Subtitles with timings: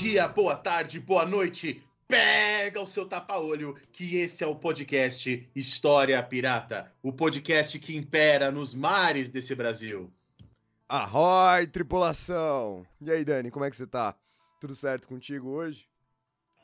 [0.00, 1.84] dia, boa tarde, boa noite.
[2.08, 8.50] Pega o seu tapa-olho, que esse é o podcast História Pirata, o podcast que impera
[8.50, 10.10] nos mares desse Brasil.
[10.88, 12.86] Arroi, tripulação!
[12.98, 14.16] E aí, Dani, como é que você tá?
[14.58, 15.86] Tudo certo contigo hoje?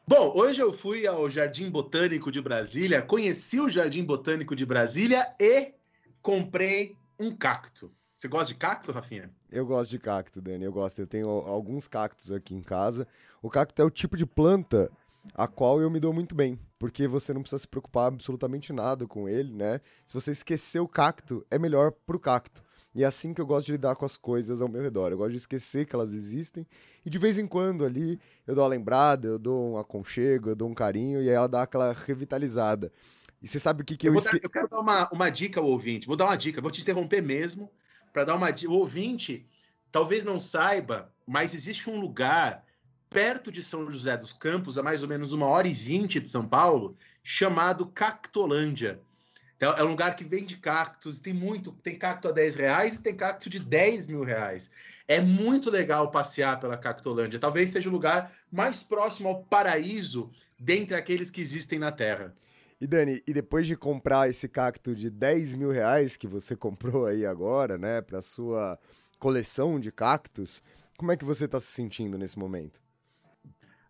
[0.08, 5.22] Bom, hoje eu fui ao Jardim Botânico de Brasília, conheci o Jardim Botânico de Brasília
[5.38, 5.74] e
[6.22, 7.92] comprei um cacto.
[8.16, 9.30] Você gosta de cacto, Rafinha?
[9.50, 10.98] Eu gosto de cacto, Dani, eu gosto.
[11.00, 13.06] Eu tenho alguns cactos aqui em casa.
[13.42, 14.90] O cacto é o tipo de planta
[15.34, 19.06] a qual eu me dou muito bem, porque você não precisa se preocupar absolutamente nada
[19.06, 19.80] com ele, né?
[20.06, 22.62] Se você esquecer o cacto, é melhor pro cacto.
[22.94, 25.10] E é assim que eu gosto de lidar com as coisas ao meu redor.
[25.12, 26.66] Eu gosto de esquecer que elas existem.
[27.04, 30.56] E de vez em quando ali eu dou uma lembrada, eu dou um aconchego, eu
[30.56, 32.90] dou um carinho e aí ela dá aquela revitalizada.
[33.42, 34.46] E você sabe o que, que Eu, eu, vou dar- esque...
[34.46, 36.06] eu quero dar uma, uma dica ao ouvinte.
[36.06, 37.70] Vou dar uma dica, vou te interromper mesmo,
[38.16, 38.72] para dar uma dica.
[38.72, 39.46] O ouvinte
[39.92, 42.64] talvez não saiba, mas existe um lugar
[43.10, 46.26] perto de São José dos Campos, a mais ou menos uma hora e vinte de
[46.26, 48.98] São Paulo, chamado Cactolândia.
[49.60, 53.02] É é um lugar que vende cactos, tem muito, tem cacto a 10 reais e
[53.02, 54.70] tem cacto de 10 mil reais.
[55.06, 57.38] É muito legal passear pela Cactolândia.
[57.38, 62.34] Talvez seja o lugar mais próximo ao paraíso dentre aqueles que existem na Terra.
[62.80, 67.06] E Dani, e depois de comprar esse cacto de 10 mil reais que você comprou
[67.06, 68.78] aí agora, né, pra sua
[69.18, 70.62] coleção de cactos,
[70.98, 72.80] como é que você tá se sentindo nesse momento?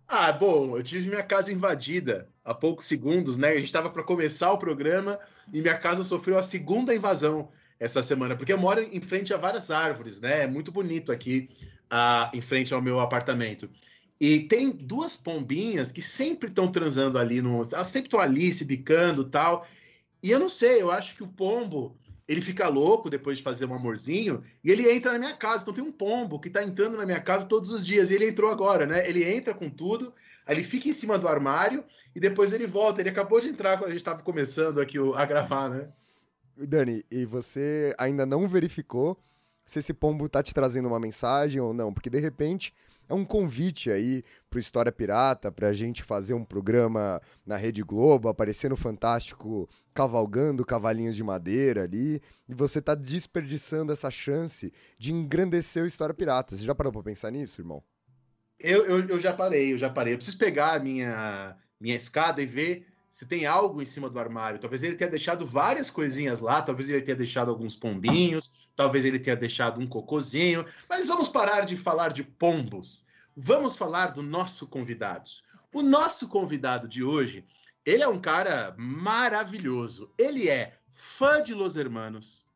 [0.09, 3.49] Ah, bom, eu tive minha casa invadida há poucos segundos, né?
[3.49, 5.19] A gente estava para começar o programa
[5.53, 9.37] e minha casa sofreu a segunda invasão essa semana, porque eu moro em frente a
[9.37, 10.45] várias árvores, né?
[10.45, 11.49] É muito bonito aqui
[11.91, 13.69] ah, em frente ao meu apartamento.
[14.21, 17.56] E tem duas pombinhas que sempre estão transando ali, no...
[17.72, 19.66] elas sempre estão ali se bicando tal.
[20.22, 21.97] E eu não sei, eu acho que o pombo
[22.28, 25.62] ele fica louco depois de fazer um amorzinho e ele entra na minha casa.
[25.62, 28.10] Então tem um pombo que tá entrando na minha casa todos os dias.
[28.10, 29.09] E ele entrou agora, né?
[29.09, 30.12] Ele entra com tudo,
[30.48, 31.84] ele fica em cima do armário
[32.15, 33.00] e depois ele volta.
[33.00, 35.88] Ele acabou de entrar quando a gente estava começando aqui a gravar, né?
[36.56, 39.16] Dani, e você ainda não verificou
[39.65, 41.93] se esse pombo tá te trazendo uma mensagem ou não?
[41.93, 42.72] Porque de repente
[43.09, 48.28] é um convite aí pro História Pirata pra gente fazer um programa na Rede Globo,
[48.28, 55.12] aparecer no Fantástico cavalgando cavalinhos de madeira ali, e você tá desperdiçando essa chance de
[55.12, 56.56] engrandecer o História Pirata.
[56.56, 57.83] Você já parou pra pensar nisso, irmão?
[58.59, 60.15] Eu, eu, eu já parei, eu já parei.
[60.15, 64.19] Eu preciso pegar a minha, minha escada e ver se tem algo em cima do
[64.19, 64.59] armário.
[64.59, 69.19] Talvez ele tenha deixado várias coisinhas lá, talvez ele tenha deixado alguns pombinhos, talvez ele
[69.19, 70.62] tenha deixado um cocozinho.
[70.87, 73.06] Mas vamos parar de falar de pombos.
[73.34, 75.31] Vamos falar do nosso convidado.
[75.72, 77.43] O nosso convidado de hoje,
[77.87, 80.12] ele é um cara maravilhoso.
[80.19, 82.47] Ele é fã de Los Hermanos.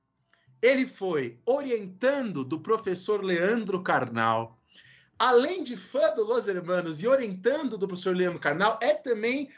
[0.60, 4.60] Ele foi orientando do professor Leandro Carnal
[5.20, 9.50] além de fã do Los Hermanos e orientando do professor Leandro Carnal, é também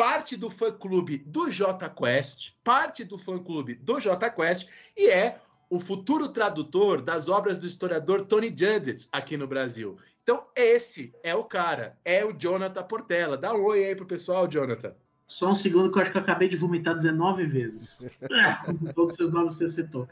[0.00, 4.66] parte do fã-clube do J Quest, parte do fã-clube do J Quest
[4.96, 5.38] e é
[5.68, 9.98] o futuro tradutor das obras do historiador Tony Judith aqui no Brasil.
[10.22, 13.36] Então, esse é o cara, é o Jonathan Portela.
[13.36, 14.94] Dá um oi aí pro pessoal, Jonathan.
[15.28, 18.02] Só um segundo que eu acho que eu acabei de vomitar 19 vezes.
[18.32, 20.08] É, Todos esses nomes você citou.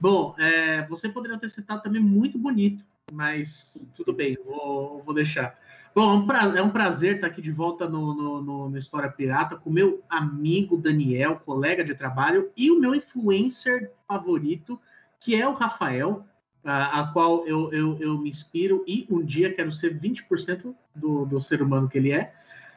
[0.00, 2.82] Bom, é, você poderia ter citado também muito bonito,
[3.12, 5.58] mas tudo bem, vou, vou deixar.
[5.96, 9.10] Bom, é um, é um prazer estar aqui de volta no, no, no- no História
[9.10, 14.78] Pirata com meu amigo Daniel, colega de trabalho, e o meu influencer favorito,
[15.18, 16.22] que é o Rafael,
[16.62, 21.24] a, a qual eu, eu, eu me inspiro e um dia quero ser 20% do,
[21.24, 22.34] do ser humano que ele é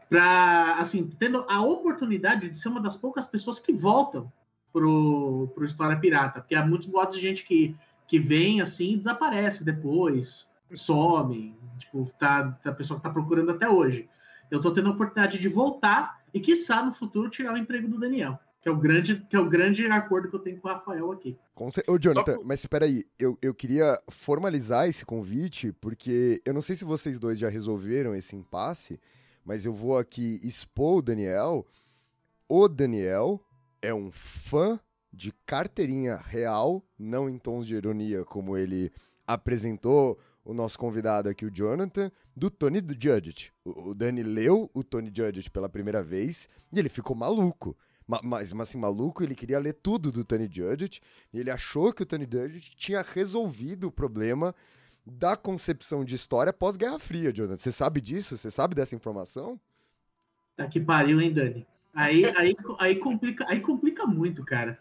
[0.10, 4.32] para assim tendo a oportunidade de ser uma das poucas pessoas que voltam
[4.72, 7.76] pro, pro História Pirata, porque há muitos boatos de gente que,
[8.08, 13.52] que vem assim e desaparece depois, some, tipo, tá, tá a pessoa que tá procurando
[13.52, 14.10] até hoje.
[14.50, 18.00] Eu tô tendo a oportunidade de voltar e, quiçá, no futuro, tirar o emprego do
[18.00, 20.72] Daniel, que é o grande, que é o grande acordo que eu tenho com o
[20.72, 21.38] Rafael aqui.
[21.54, 26.54] Com Ô, Jonathan, Só- mas espera aí, eu, eu queria formalizar esse convite, porque eu
[26.54, 29.00] não sei se vocês dois já resolveram esse impasse,
[29.46, 31.66] mas eu vou aqui expor o Daniel.
[32.48, 33.40] O Daniel
[33.82, 34.80] é um fã
[35.12, 38.92] de carteirinha real, não em tons de ironia, como ele
[39.26, 43.52] apresentou o nosso convidado aqui, o Jonathan, do Tony Judge.
[43.64, 47.76] O, Dani leu o Tony Judge pela primeira vez e ele ficou maluco.
[48.08, 51.02] Ma- Mas, mas assim, maluco, ele queria ler tudo do Tony Judge
[51.34, 54.56] e ele achou que o Tony Judge tinha resolvido o problema
[55.06, 57.58] da concepção de história pós-Guerra Fria, Jonathan.
[57.58, 58.38] Você sabe disso?
[58.38, 59.60] Você sabe dessa informação?
[60.56, 61.66] Tá que pariu, hein, Dani?
[61.94, 64.80] Aí, aí, aí, complica, aí complica muito, cara.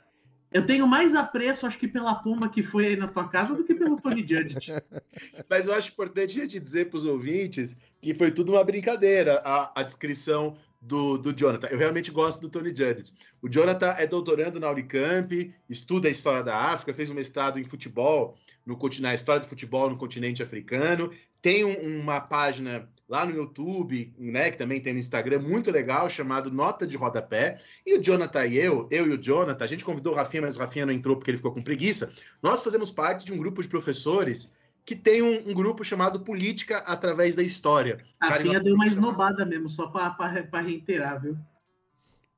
[0.51, 3.65] Eu tenho mais apreço, acho que pela pomba que foi aí na tua casa do
[3.65, 4.57] que pelo Tony Judge.
[5.49, 9.43] Mas eu acho importante a gente dizer para os ouvintes que foi tudo uma brincadeira
[9.45, 11.67] a, a descrição do, do Jonathan.
[11.67, 13.13] Eu realmente gosto do Tony Judge.
[13.43, 17.65] O Jonathan é doutorando na Unicamp, estuda a história da África, fez um mestrado em
[17.65, 21.11] futebol, no, na história do futebol no continente africano.
[21.43, 26.11] Tem um- uma página lá no YouTube, né, que também tem no Instagram, muito legal,
[26.11, 27.57] chamado Nota de Rodapé.
[27.87, 30.57] E o Jonathan e eu, eu e o Jonathan, a gente convidou o Rafinha, mas
[30.57, 32.13] o Rafinha não entrou porque ele ficou com preguiça.
[32.43, 36.79] Nós fazemos parte de um grupo de professores que tem um, um grupo chamado Política
[36.79, 38.05] através da História.
[38.21, 41.37] A Cara, Finha nós- deu uma esnobada mesmo, só pra reiterar, viu?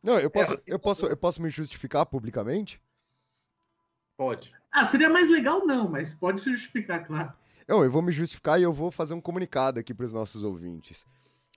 [0.03, 2.81] Não, eu posso, É, eu posso, eu posso me justificar publicamente?
[4.17, 4.53] Pode.
[4.73, 7.33] Ah, seria mais legal não, mas pode se justificar, claro.
[7.71, 11.07] Eu vou me justificar e eu vou fazer um comunicado aqui para os nossos ouvintes.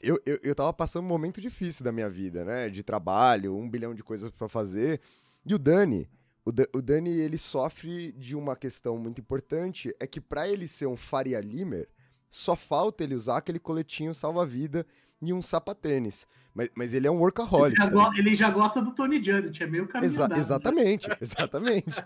[0.02, 2.70] Eu, eu, eu tava passando um momento difícil da minha vida, né?
[2.70, 5.02] De trabalho, um bilhão de coisas para fazer.
[5.46, 6.08] E o Dani,
[6.46, 10.86] o, o Dani, ele sofre de uma questão muito importante, é que para ele ser
[10.86, 11.90] um Faria Limer,
[12.30, 14.86] só falta ele usar aquele coletinho salva-vida
[15.30, 16.26] e um sapatênis.
[16.54, 17.76] Mas, mas ele é um Ele workaholic.
[17.76, 20.38] já, tá go- ele já gosta do Tony Judge, é meio caminho Exa- né?
[20.38, 22.04] exatamente, exatamente.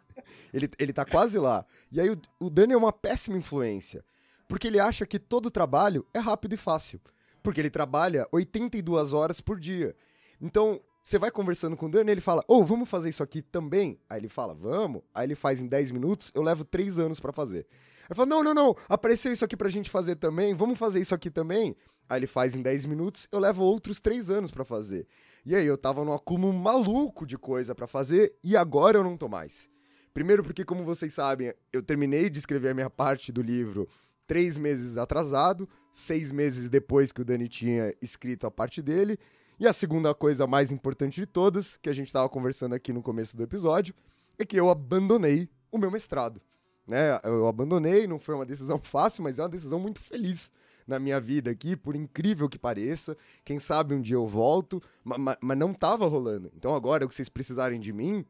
[0.53, 1.65] ele, ele tá quase lá.
[1.91, 4.03] E aí o, o Dani é uma péssima influência.
[4.47, 7.01] Porque ele acha que todo trabalho é rápido e fácil.
[7.43, 9.93] Porque ele trabalha 82 horas por dia.
[10.39, 13.99] Então, você vai conversando com o Dani ele fala: Ô, vamos fazer isso aqui também?
[14.09, 15.01] Aí ele fala: Vamos.
[15.13, 17.67] Aí ele faz em 10 minutos, eu levo 3 anos pra fazer.
[18.09, 21.13] Aí fala: Não, não, não, apareceu isso aqui pra gente fazer também, vamos fazer isso
[21.13, 21.75] aqui também.
[22.09, 25.07] Aí ele faz em 10 minutos, eu levo outros 3 anos pra fazer.
[25.45, 29.15] E aí eu tava num acúmulo maluco de coisa pra fazer e agora eu não
[29.15, 29.69] tô mais.
[30.13, 33.87] Primeiro porque, como vocês sabem, eu terminei de escrever a minha parte do livro
[34.27, 39.17] três meses atrasado, seis meses depois que o Dani tinha escrito a parte dele.
[39.59, 43.01] E a segunda coisa mais importante de todas, que a gente estava conversando aqui no
[43.01, 43.95] começo do episódio,
[44.37, 46.41] é que eu abandonei o meu mestrado.
[46.85, 47.19] Né?
[47.23, 50.51] Eu abandonei, não foi uma decisão fácil, mas é uma decisão muito feliz
[50.87, 53.17] na minha vida aqui, por incrível que pareça.
[53.43, 56.49] Quem sabe um dia eu volto, ma- ma- mas não tava rolando.
[56.55, 58.25] Então agora, o que vocês precisarem de mim,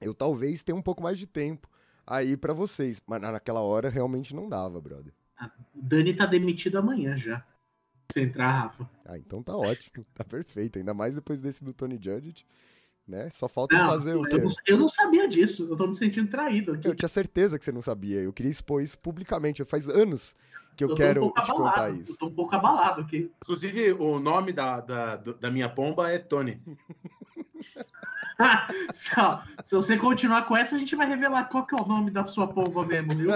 [0.00, 1.68] eu talvez tenha um pouco mais de tempo
[2.06, 3.00] aí pra vocês.
[3.06, 5.12] Mas na- naquela hora realmente não dava, brother.
[5.74, 7.44] O Dani tá demitido amanhã já.
[8.12, 8.88] Se entrar, Rafa.
[9.06, 10.78] Ah, então tá ótimo, tá perfeito.
[10.78, 12.44] Ainda mais depois desse do Tony Judge,
[13.08, 13.30] né?
[13.30, 14.36] Só falta Não, fazer o quê?
[14.36, 15.66] eu, não, eu não sabia disso.
[15.68, 16.86] Eu tô me sentindo traído aqui.
[16.86, 18.20] Eu tinha certeza que você não sabia.
[18.20, 19.64] Eu queria expor isso publicamente.
[19.64, 20.36] Faz anos
[20.76, 22.12] que eu, um quero pouco te contar abalado, isso.
[22.12, 23.30] Eu tô um pouco abalado aqui.
[23.42, 26.60] Inclusive, o nome da, da, da minha pomba é Tony.
[28.92, 31.86] se, ó, se você continuar com essa, a gente vai revelar qual que é o
[31.86, 33.30] nome da sua pomba mesmo, viu?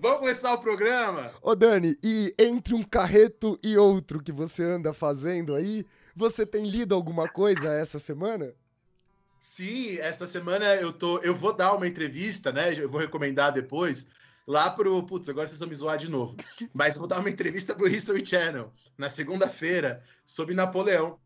[0.00, 1.30] Vamos começar o programa?
[1.42, 5.84] Ô Dani, e entre um carreto e outro que você anda fazendo aí,
[6.14, 8.54] você tem lido alguma coisa essa semana?
[9.38, 12.74] Sim, essa semana eu tô, eu vou dar uma entrevista, né?
[12.78, 14.08] Eu vou recomendar depois
[14.46, 16.36] lá pro, putz, agora vocês vão me zoar de novo.
[16.72, 21.18] Mas eu vou dar uma entrevista pro History Channel na segunda-feira sobre Napoleão.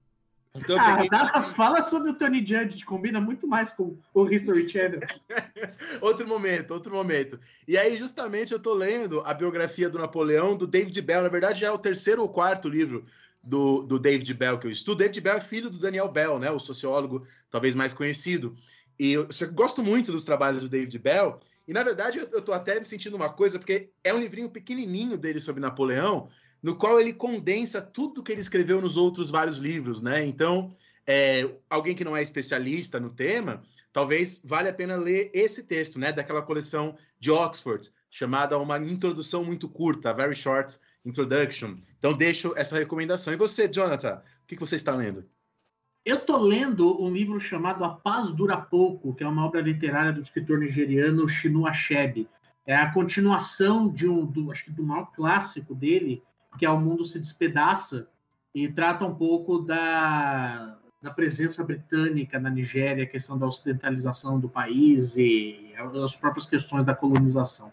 [0.54, 4.68] Então Ah, peguei dá- fala sobre o Tony Judge, combina muito mais com o History
[4.70, 5.00] Channel.
[6.00, 7.38] outro momento, outro momento.
[7.68, 11.22] E aí justamente eu tô lendo a biografia do Napoleão do David Bell.
[11.22, 13.04] Na verdade já é o terceiro ou quarto livro
[13.42, 14.98] do, do David Bell que eu estudo.
[14.98, 16.50] David Bell é filho do Daniel Bell, né?
[16.50, 18.56] O sociólogo talvez mais conhecido.
[18.98, 21.38] E eu, eu gosto muito dos trabalhos do David Bell.
[21.66, 24.50] E na verdade eu, eu tô até me sentindo uma coisa, porque é um livrinho
[24.50, 26.28] pequenininho dele sobre Napoleão,
[26.62, 30.24] no qual ele condensa tudo que ele escreveu nos outros vários livros, né?
[30.24, 30.68] Então,
[31.06, 35.98] é, alguém que não é especialista no tema, talvez valha a pena ler esse texto,
[35.98, 36.12] né?
[36.12, 41.76] Daquela coleção de Oxford, chamada Uma Introdução Muito Curta, Very Short Introduction.
[41.98, 43.32] Então, deixo essa recomendação.
[43.32, 45.24] E você, Jonathan, o que que você está lendo?
[46.06, 50.12] Eu tô lendo um livro chamado A Paz Dura Pouco, que é uma obra literária
[50.12, 52.28] do escritor nigeriano Chinua Achebe.
[52.64, 56.22] É a continuação de um, do, acho que do maior clássico dele,
[56.56, 58.06] que é O Mundo se Despedaça,
[58.54, 64.48] e trata um pouco da, da presença britânica na Nigéria, a questão da ocidentalização do
[64.48, 67.72] país e as próprias questões da colonização.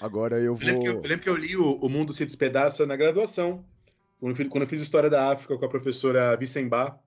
[0.00, 1.02] Agora eu Eu lembro, que eu, vou.
[1.02, 3.62] eu lembro que eu li o, o Mundo se Despedaça na graduação,
[4.18, 6.98] quando eu, fiz, quando eu fiz História da África com a professora Vicembar.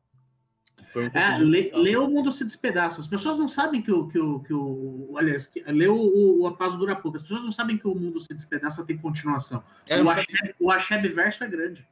[0.96, 3.02] Foi um É, lê, o mundo se despedaça.
[3.02, 4.08] As pessoas não sabem que o.
[4.08, 7.18] Que o, que o aliás, que, lê o, o, o Acaso Dura Pouco.
[7.18, 9.62] As pessoas não sabem que o mundo se despedaça tem continuação.
[9.88, 11.86] É, o, não Acheb, o Acheb Verso é grande.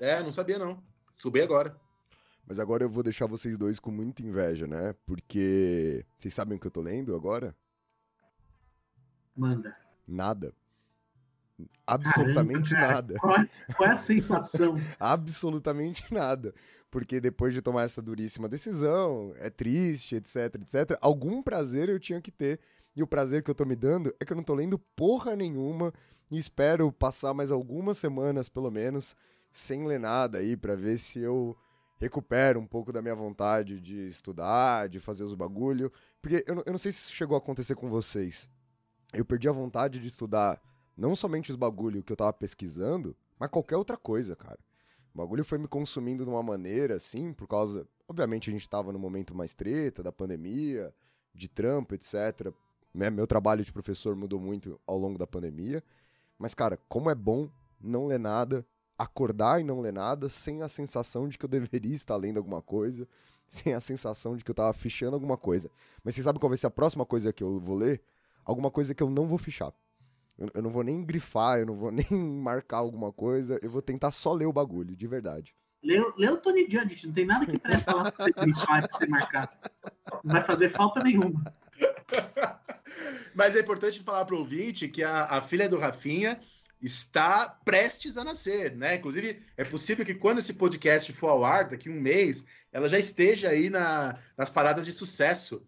[0.00, 0.80] É, não sabia não.
[1.12, 1.76] Subi agora.
[2.46, 4.94] Mas agora eu vou deixar vocês dois com muita inveja, né?
[5.04, 7.56] Porque vocês sabem o que eu tô lendo agora?
[9.36, 9.76] Manda.
[10.06, 10.54] Nada.
[11.84, 12.94] Absolutamente Caramba, cara.
[12.94, 13.18] nada.
[13.18, 14.76] Qual, é- qual é a sensação?
[15.00, 16.54] Absolutamente nada.
[16.94, 22.20] Porque depois de tomar essa duríssima decisão, é triste, etc, etc, algum prazer eu tinha
[22.20, 22.60] que ter.
[22.94, 25.34] E o prazer que eu tô me dando é que eu não tô lendo porra
[25.34, 25.92] nenhuma
[26.30, 29.16] e espero passar mais algumas semanas, pelo menos,
[29.50, 31.56] sem ler nada aí, pra ver se eu
[31.98, 35.90] recupero um pouco da minha vontade de estudar, de fazer os bagulho.
[36.22, 38.48] Porque eu não, eu não sei se isso chegou a acontecer com vocês.
[39.12, 40.62] Eu perdi a vontade de estudar
[40.96, 44.60] não somente os bagulho que eu tava pesquisando, mas qualquer outra coisa, cara.
[45.14, 47.86] O bagulho foi me consumindo de uma maneira, assim, por causa.
[48.08, 50.92] Obviamente a gente tava no momento mais treta, da pandemia,
[51.32, 52.52] de trampo, etc.
[52.92, 53.10] Né?
[53.10, 55.84] Meu trabalho de professor mudou muito ao longo da pandemia.
[56.36, 57.48] Mas, cara, como é bom
[57.80, 58.66] não ler nada,
[58.98, 62.60] acordar e não ler nada, sem a sensação de que eu deveria estar lendo alguma
[62.60, 63.06] coisa,
[63.46, 65.70] sem a sensação de que eu tava fichando alguma coisa.
[66.02, 68.02] Mas vocês sabem qual vai ser a próxima coisa que eu vou ler?
[68.44, 69.72] Alguma coisa que eu não vou fichar.
[70.38, 74.10] Eu, não vou nem grifar, eu não vou nem marcar alguma coisa, eu vou tentar
[74.10, 75.54] só ler o bagulho, de verdade.
[75.82, 78.98] Lê, lê o Tony Judge, não tem nada que presta lá pra você grifar, pra
[78.98, 79.60] você marcar.
[80.24, 81.44] Não vai fazer falta nenhuma.
[83.34, 86.40] Mas é importante falar para o ouvinte que a, a filha do Rafinha
[86.80, 88.96] está prestes a nascer, né?
[88.96, 92.88] Inclusive, é possível que quando esse podcast for ao ar, daqui a um mês, ela
[92.88, 95.66] já esteja aí na, nas paradas de sucesso.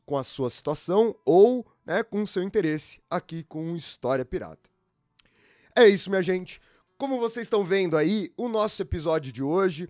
[0.05, 4.70] com a, sua situação ou né, com o seu interesse aqui com História Pirata.
[5.77, 6.61] É isso, minha gente.
[6.99, 9.89] Como vocês estão vendo aí, o nosso episódio de hoje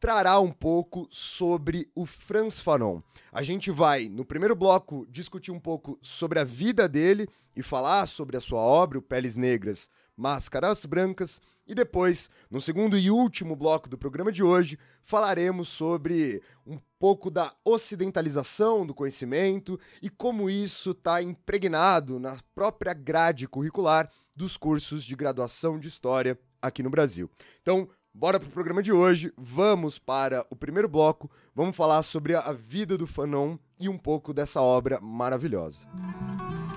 [0.00, 3.00] trará um pouco sobre o Franz Fanon.
[3.32, 8.06] A gente vai, no primeiro bloco, discutir um pouco sobre a vida dele e falar
[8.06, 13.54] sobre a sua obra, o Peles Negras, Máscaras Brancas, e depois, no segundo e último
[13.54, 20.50] bloco do programa de hoje, falaremos sobre um pouco da ocidentalização do conhecimento e como
[20.50, 26.90] isso está impregnado na própria grade curricular dos cursos de graduação de História aqui no
[26.90, 27.30] Brasil.
[27.62, 32.52] Então, bora pro programa de hoje, vamos para o primeiro bloco, vamos falar sobre a
[32.52, 35.86] vida do Fanon e um pouco dessa obra maravilhosa.
[36.64, 36.67] O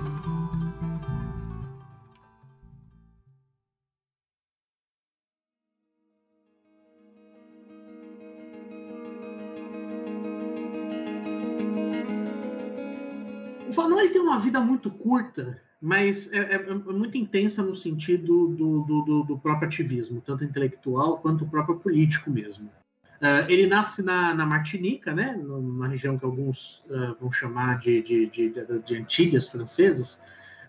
[14.11, 19.01] tem uma vida muito curta, mas é, é- é muito intensa no sentido do, do-
[19.01, 22.69] do- do próprio ativismo, tanto intelectual quanto próprio político mesmo.
[23.19, 28.01] Ah, ele nasce na, na Martinica, né, numa região que alguns ah, vão chamar de,
[28.01, 28.49] de, de,
[28.85, 30.21] de, Antilhas francesas,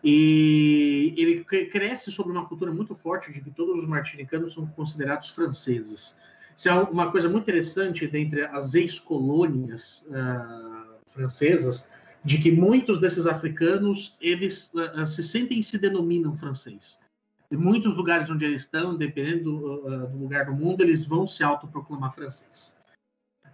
[0.05, 4.67] e ele cre- cresce sobre uma cultura muito forte de que todos os martinicanos são
[4.67, 6.15] considerados franceses.
[6.57, 11.87] Isso é uma coisa muito interessante dentre as ex-colônias ah, francesas,
[12.25, 17.01] de que muitos desses africanos eles ah, se sentem e se denominam francês.
[17.51, 21.27] Em muitos lugares onde eles estão, dependendo do, ah, do lugar do mundo, eles vão
[21.27, 22.77] se autoproclamar francês.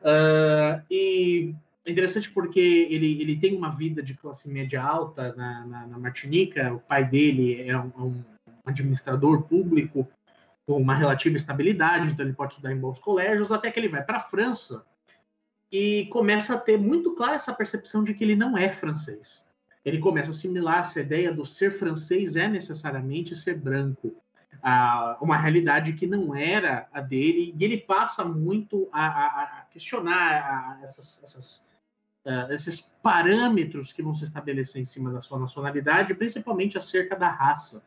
[0.02, 5.66] Ah, e é interessante porque ele, ele tem uma vida de classe média alta na,
[5.66, 6.75] na, na Martinica.
[6.75, 8.25] O pai dele é um, um
[8.66, 10.06] administrador público
[10.66, 14.04] com uma relativa estabilidade, então ele pode estudar em bons colégios, até que ele vai
[14.04, 14.84] para a França
[15.70, 19.46] e começa a ter muito clara essa percepção de que ele não é francês.
[19.84, 24.14] Ele começa a assimilar essa ideia do ser francês é necessariamente ser branco,
[24.62, 29.66] ah, uma realidade que não era a dele, e ele passa muito a, a- a
[29.70, 31.66] questionar a- essas, essas,
[32.26, 37.28] ah, esses parâmetros que vão se estabelecer em cima da sua nacionalidade, principalmente acerca da
[37.28, 37.82] raça,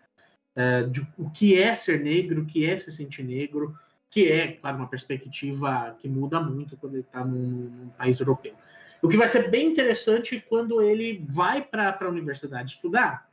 [0.55, 3.77] ah, de o que é ser negro, o que é se sentir negro,
[4.11, 8.53] que é, claro, uma perspectiva que muda muito quando ele está num, num país europeu.
[9.01, 13.27] O que vai ser bem interessante quando ele vai para a universidade estudar,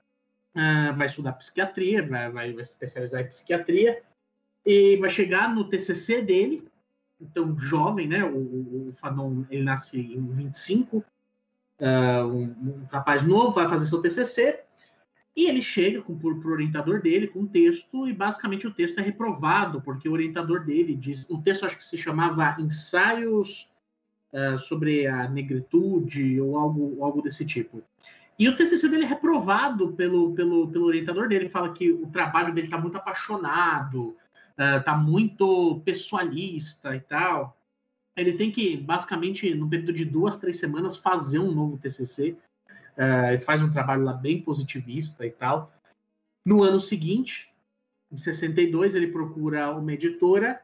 [0.55, 4.03] ah, vai estudar psiquiatria, vai, vai, vai se especializar em psiquiatria,
[4.65, 6.67] e vai chegar no TCC dele,
[7.21, 8.25] então jovem, né?
[8.25, 11.05] O, o, Fanon ele nasce em 25,
[11.81, 14.61] ah, um, um rapaz novo, vai fazer seu TCC,
[15.39, 19.03] e ele chega com pro orientador dele com um texto, e basicamente o texto é
[19.03, 21.31] reprovado, porque o orientador dele diz.
[21.31, 23.71] O texto acho que se chamava Ensaios
[24.35, 27.85] ah, sobre a Negritude, ou algo, algo desse tipo.
[28.37, 32.53] E o TCC dele é reprovado pelo, pelo, pelo orientador dele, fala que o trabalho
[32.53, 34.17] dele está muito apaixonado,
[34.59, 37.57] está muito pessoalista e tal.
[38.17, 42.37] Ele tem que, basicamente, no período de duas, três semanas, fazer um novo TCC.
[42.99, 45.73] Ele faz um trabalho lá bem positivista e tal.
[46.45, 47.49] No ano seguinte,
[48.11, 50.61] em 62, ele procura uma editora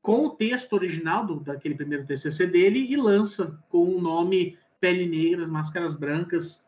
[0.00, 5.06] com o texto original do, daquele primeiro TCC dele e lança com o nome Pele
[5.06, 6.66] Negras, Máscaras Brancas,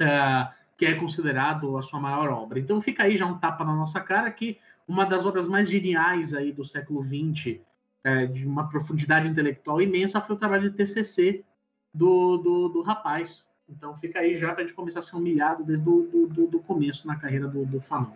[0.00, 2.58] uh, que é considerado a sua maior obra.
[2.58, 6.32] Então fica aí já um tapa na nossa cara que uma das obras mais geniais
[6.34, 7.60] aí do século XX,
[8.06, 11.44] uh, de uma profundidade intelectual imensa, foi o trabalho de TCC
[11.92, 15.64] do, do, do rapaz, então fica aí já para a gente começar a ser humilhado
[15.64, 18.12] desde o do, do, do começo na carreira do, do Fanon.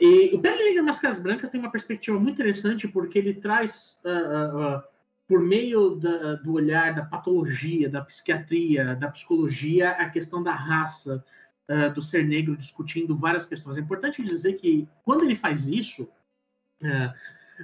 [0.00, 4.08] E o Pele Negra Máscaras Brancas tem uma perspectiva muito interessante porque ele traz, uh,
[4.08, 4.82] uh, uh,
[5.28, 11.24] por meio da, do olhar da patologia, da psiquiatria, da psicologia, a questão da raça,
[11.94, 13.78] do ser negro, discutindo várias questões.
[13.78, 16.06] É importante dizer que quando ele faz isso,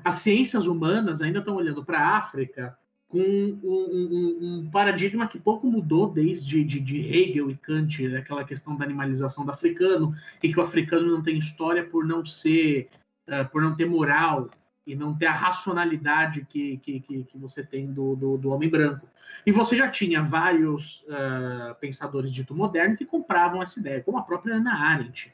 [0.03, 5.39] as ciências humanas ainda estão olhando para a África com um, um, um, paradigma que
[5.39, 10.53] pouco mudou desde de, de Hegel e Kant, aquela questão da animalização do africano, e
[10.53, 12.89] que o africano não tem história por não ser,
[13.27, 14.51] uh, por não ter moral
[14.87, 18.69] e não ter a racionalidade que, que, que, que você tem do, do, do, homem
[18.69, 19.09] branco.
[19.45, 24.23] E você já tinha vários uh, pensadores dito moderno que compravam essa ideia, como a
[24.23, 25.33] própria Ana Arendt,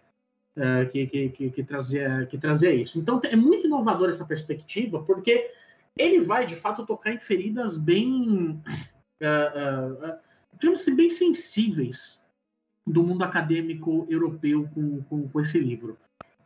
[0.56, 3.00] uh, que, que, que, que, trazia, que trazia isso.
[3.00, 5.50] Então é muito inovador essa perspectiva, porque
[5.96, 8.60] ele vai de fato tocar em feridas bem,
[9.20, 10.18] uh, uh,
[10.58, 12.20] digamos assim, bem sensíveis
[12.86, 15.96] do mundo acadêmico europeu com, com, com esse livro.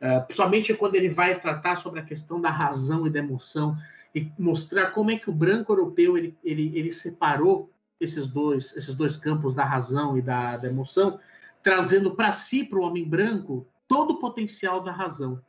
[0.01, 3.77] Uh, principalmente quando ele vai tratar sobre a questão da razão e da emoção
[4.15, 8.95] e mostrar como é que o branco europeu ele, ele, ele separou esses dois, esses
[8.95, 11.19] dois campos da razão e da, da emoção,
[11.63, 15.43] trazendo para si, para o homem branco, todo o potencial da razão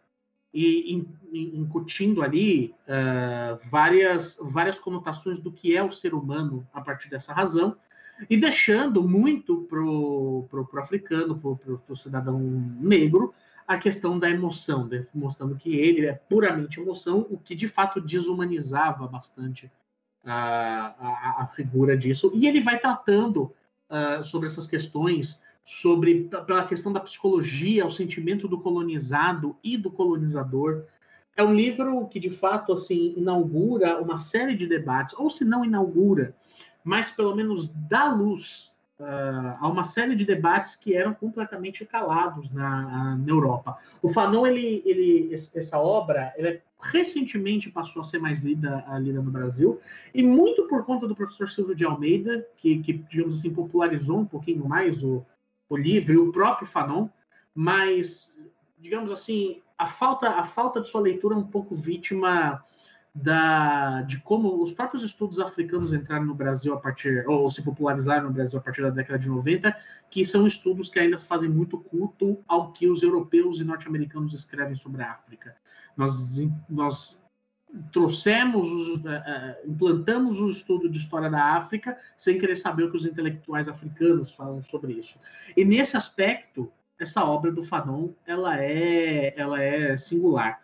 [0.54, 7.10] e incutindo ali uh, várias, várias conotações do que é o ser humano a partir
[7.10, 7.76] dessa razão,
[8.30, 12.40] e deixando muito para o africano, para o cidadão
[12.80, 13.34] negro,
[13.68, 15.06] a questão da emoção, né?
[15.14, 19.72] mostrando que ele é puramente emoção, o que de fato desumanizava bastante
[20.26, 22.32] a, a, a figura disso.
[22.34, 23.54] E ele vai tratando
[23.90, 29.92] uh, sobre essas questões sobre pela questão da psicologia, o sentimento do colonizado e do
[29.92, 30.86] colonizador.
[31.38, 35.64] É um livro que de fato assim inaugura uma série de debates, ou se não
[35.64, 36.36] inaugura,
[36.84, 42.50] mas pelo menos dá luz uh, a uma série de debates que eram completamente calados
[42.50, 43.78] na, na Europa.
[44.02, 49.30] O Fanon, ele, ele, essa obra, ele recentemente passou a ser mais lida, lida no
[49.30, 49.80] Brasil,
[50.16, 54.26] e muito por conta do professor Silvio de Almeida, que, que digamos assim, popularizou um
[54.26, 55.24] pouquinho mais o,
[55.70, 57.08] o livro e o próprio Fanon,
[57.54, 58.30] mas,
[58.80, 62.64] digamos assim, a falta, a falta de sua leitura é um pouco vítima
[63.14, 68.28] da, de como os próprios estudos africanos entraram no Brasil a partir, ou se popularizaram
[68.28, 69.76] no Brasil a partir da década de 90,
[70.10, 74.76] que são estudos que ainda fazem muito culto ao que os europeus e norte-americanos escrevem
[74.76, 75.56] sobre a África.
[75.98, 76.38] Nós,
[76.70, 77.22] nós
[77.92, 82.92] trouxemos, os, uh, uh, implantamos o estudo de história da África sem querer saber o
[82.92, 85.20] que os intelectuais africanos falam sobre isso.
[85.56, 90.62] E nesse aspecto, essa obra do Fanon, ela é, ela é singular.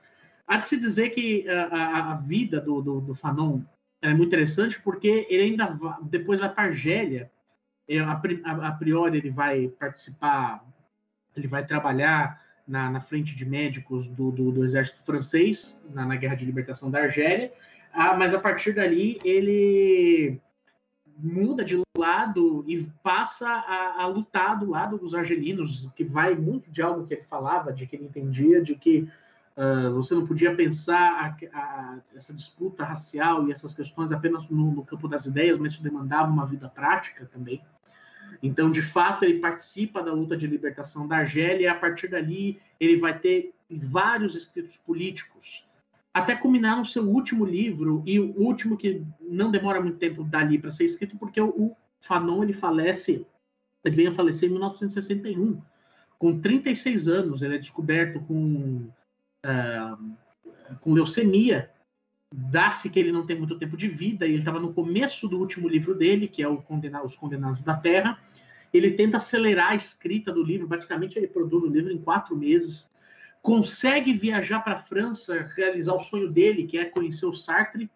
[0.48, 3.62] Há de se dizer que a, a vida do, do, do, Fanon
[4.02, 6.72] é muito interessante porque ele ainda vai, depois vai para a
[8.44, 10.64] a, a, priori ele vai participar,
[11.36, 16.16] ele vai trabalhar na, na frente de médicos do, do, do exército francês, na, na,
[16.16, 17.52] Guerra de Libertação da Argélia,
[17.94, 20.40] ah, mas a partir dali ele
[21.18, 26.70] muda de lado e passa a, a, lutar do lado dos argelinos, que vai muito
[26.70, 29.08] de algo que ele falava, de que ele entendia, de que
[29.56, 34.72] uh, você não podia pensar a, a, essa disputa racial e essas questões apenas no,
[34.72, 37.62] no campo das ideias, mas isso demandava uma vida prática também.
[38.42, 42.60] Então, de fato, ele participa da luta de libertação da Argélia e a partir dali
[42.80, 45.66] ele vai ter vários escritos políticos,
[46.14, 50.58] até culminar no seu último livro e o último que não demora muito tempo dali
[50.58, 53.26] para ser escrito, porque o Fanon ele falece,
[53.84, 55.62] ele veio a falecer em 1961,
[56.18, 58.88] com 36 anos, ele é descoberto com
[59.46, 60.16] uh,
[60.82, 61.70] com leucemia
[62.38, 65.40] dá-se que ele não tem muito tempo de vida, e ele estava no começo do
[65.40, 66.62] último livro dele, que é o
[67.04, 68.20] Os Condenados da Terra.
[68.74, 72.92] Ele tenta acelerar a escrita do livro, praticamente ele produz o livro em quatro meses,
[73.42, 77.90] consegue viajar para a França, realizar o sonho dele, que é conhecer o Sartre,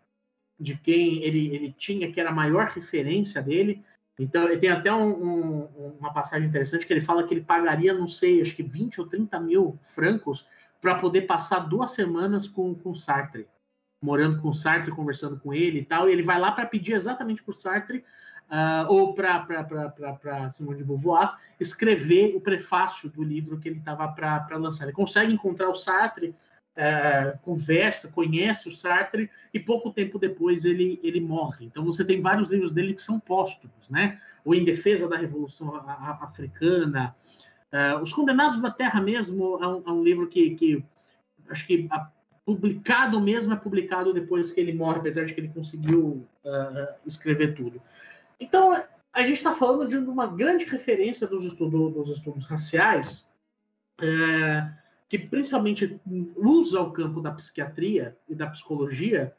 [0.58, 3.84] de quem ele, ele tinha, que era a maior referência dele.
[4.18, 8.08] Então, tem até um, um, uma passagem interessante que ele fala que ele pagaria, não
[8.08, 10.46] sei, acho que 20 ou 30 mil francos
[10.82, 13.46] para poder passar duas semanas com, com Sartre
[14.02, 16.94] morando com o Sartre, conversando com ele e tal, e ele vai lá para pedir
[16.94, 18.04] exatamente para o Sartre,
[18.50, 24.58] uh, ou para Simone de Beauvoir, escrever o prefácio do livro que ele estava para
[24.58, 24.86] lançar.
[24.86, 31.00] Ele consegue encontrar o Sartre, uh, conversa, conhece o Sartre, e pouco tempo depois ele,
[31.04, 31.66] ele morre.
[31.66, 34.20] Então você tem vários livros dele que são póstumos, né?
[34.44, 37.16] O Em Defesa da Revolução Africana,
[37.72, 40.86] uh, Os Condenados da Terra mesmo é um, é um livro que, que
[41.50, 42.10] acho que a,
[42.50, 47.54] publicado mesmo é publicado depois que ele morre, apesar de que ele conseguiu uh, escrever
[47.54, 47.80] tudo.
[48.40, 48.84] Então,
[49.14, 53.30] a gente está falando de uma grande referência dos, estudo, dos estudos raciais,
[54.02, 54.74] uh,
[55.08, 56.00] que principalmente
[56.36, 59.32] usa o campo da psiquiatria e da psicologia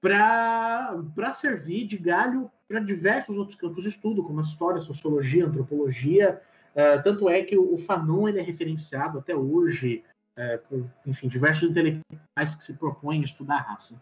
[0.00, 5.44] para servir de galho para diversos outros campos de estudo, como a história, a sociologia,
[5.44, 6.42] a antropologia.
[6.72, 10.02] Uh, tanto é que o, o Fanon ele é referenciado até hoje
[10.36, 14.00] é, por, enfim, diversos intelectuais que se propõem a estudar a raça.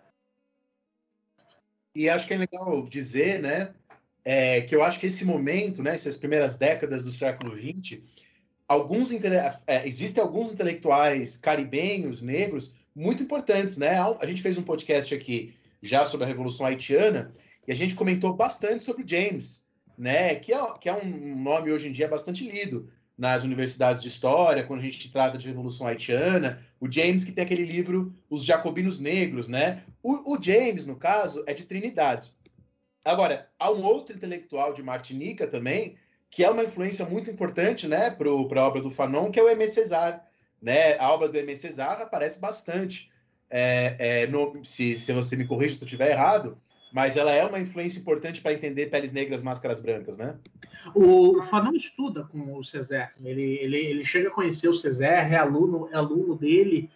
[1.95, 3.73] E acho que é legal dizer, né,
[4.25, 8.01] é, que eu acho que esse momento, né, essas primeiras décadas do século XX,
[8.67, 13.99] alguns é, existem alguns intelectuais caribenhos, negros, muito importantes, né?
[13.99, 17.33] A gente fez um podcast aqui já sobre a Revolução Haitiana
[17.67, 19.67] e a gente comentou bastante sobre o James,
[19.99, 20.37] né?
[20.37, 24.65] Que é, que é um nome hoje em dia bastante lido nas universidades de história,
[24.65, 28.99] quando a gente trata de Revolução Haitiana, o James que tem aquele livro Os Jacobinos
[28.99, 29.85] Negros, né?
[30.03, 32.33] O, o James, no caso, é de Trinidade.
[33.05, 35.97] Agora, há um outro intelectual de Martinica também,
[36.29, 39.47] que é uma influência muito importante, né, para a obra do Fanon, que é o
[39.47, 40.21] Aimé César,
[40.61, 40.99] né?
[40.99, 43.11] A obra do Aimé César aparece bastante.
[43.49, 46.59] É, é, no, se, se você me corrija se eu estiver errado,
[46.95, 50.39] mas ela é uma influência importante para entender peles negras, máscaras brancas, né?
[50.95, 55.35] O Fanon estuda com o César, ele, ele, ele chega a conhecer o César, é
[55.35, 56.89] aluno, é aluno dele,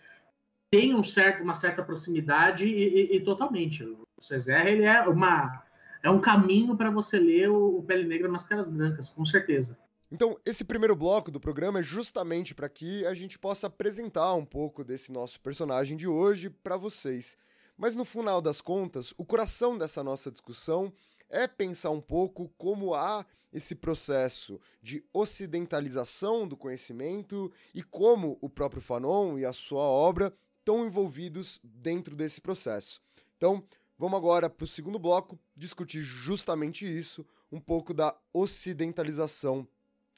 [0.70, 3.82] tem um certo, uma certa proximidade e, e, e totalmente.
[3.82, 5.64] O César ele é uma
[6.00, 9.76] é um caminho para você ler o, o Pele Negra, Máscaras Brancas, com certeza.
[10.12, 14.44] Então, esse primeiro bloco do programa é justamente para que a gente possa apresentar um
[14.44, 17.36] pouco desse nosso personagem de hoje para vocês.
[17.78, 20.92] Mas no final das contas, o coração dessa nossa discussão
[21.30, 28.50] é pensar um pouco como há esse processo de ocidentalização do conhecimento e como o
[28.50, 33.00] próprio Fanon e a sua obra estão envolvidos dentro desse processo.
[33.36, 33.62] Então,
[33.96, 39.66] vamos agora para o segundo bloco discutir justamente isso, um pouco da ocidentalização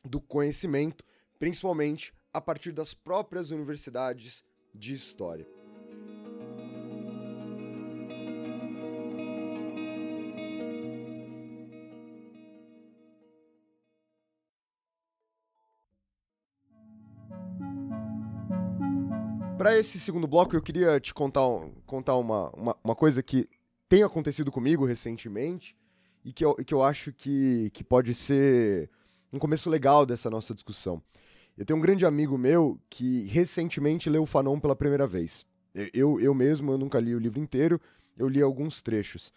[0.03, 1.05] do conhecimento,
[1.39, 4.43] principalmente a partir das próprias universidades
[4.75, 5.60] de história.
[19.61, 21.43] Para esse segundo bloco, eu queria te contar,
[21.85, 23.47] contar uma, uma, uma coisa que
[23.91, 25.77] tem acontecido comigo recentemente
[26.25, 28.89] e que eu, que eu acho que, que pode ser
[29.31, 31.03] um começo legal dessa nossa discussão.
[31.59, 35.45] Eu tenho um grande amigo meu que recentemente leu o Fanon pela primeira vez.
[35.75, 37.79] Eu, eu, eu mesmo, eu nunca li o livro inteiro,
[38.17, 39.31] eu li alguns trechos.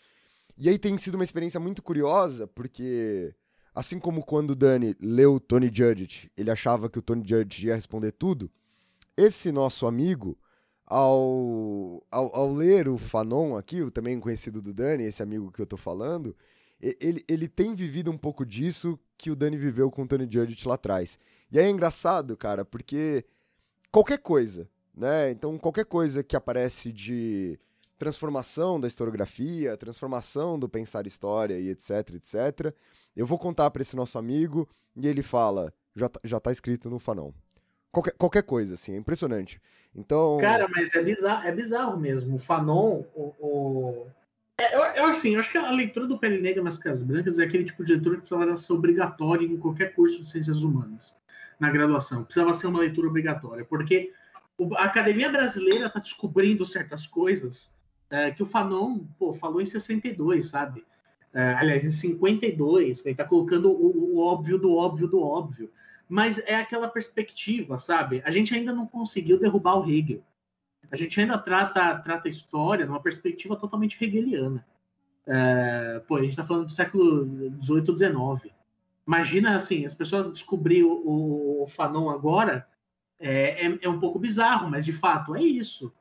[0.57, 3.35] E aí tem sido uma experiência muito curiosa, porque
[3.75, 7.75] assim como quando o Dani leu Tony Judge, ele achava que o Tony Judge ia
[7.75, 8.49] responder tudo,
[9.17, 10.37] esse nosso amigo,
[10.85, 15.61] ao, ao, ao ler o Fanon aqui, o também conhecido do Dani, esse amigo que
[15.61, 16.35] eu tô falando,
[16.81, 20.67] ele, ele tem vivido um pouco disso que o Dani viveu com o Tony Judge
[20.67, 21.17] lá atrás.
[21.51, 23.23] E aí é engraçado, cara, porque
[23.91, 25.31] qualquer coisa, né?
[25.31, 27.57] Então, qualquer coisa que aparece de
[27.97, 32.75] transformação da historiografia, transformação do pensar história e etc, etc,
[33.15, 36.89] eu vou contar para esse nosso amigo e ele fala, já, tá- já tá escrito
[36.89, 37.31] no Fanon.
[37.93, 39.61] Qualquer, qualquer coisa, assim, é impressionante.
[39.95, 40.39] Então.
[40.41, 42.35] Cara, mas é bizarro, é bizarro mesmo.
[42.37, 43.33] O Fanon, o.
[43.39, 44.07] o-
[44.59, 47.37] É, eu, eu, assim, eu acho que a leitura do Pele Negra e Máscaras Brancas
[47.37, 51.15] é aquele tipo de leitura que precisava ser obrigatória em qualquer curso de ciências humanas
[51.59, 52.23] na graduação.
[52.23, 54.11] Precisava ser uma leitura obrigatória, porque
[54.75, 57.71] a academia brasileira está descobrindo certas coisas
[58.09, 60.83] é, que o Fanon pô, falou em 62, sabe?
[61.31, 65.71] É, aliás, em 52, ele está colocando o, o óbvio do óbvio do óbvio.
[66.07, 68.21] Mas é aquela perspectiva, sabe?
[68.25, 70.23] A gente ainda não conseguiu derrubar o Hegel.
[70.91, 74.65] A gente ainda trata, trata a história numa perspectiva totalmente hegeliana.
[75.25, 77.25] É, pô, a gente está falando do século
[77.61, 78.53] XVIII, XIX.
[79.07, 82.67] Imagina, assim, as pessoas descobrir o, o, o Fanon agora
[83.19, 85.93] é, é, é um pouco bizarro, mas de fato é isso.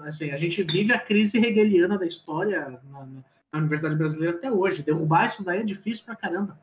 [0.00, 3.06] Assim, a gente vive a crise hegeliana da história na,
[3.52, 4.82] na Universidade Brasileira até hoje.
[4.82, 6.58] Derrubar isso daí é difícil pra caramba.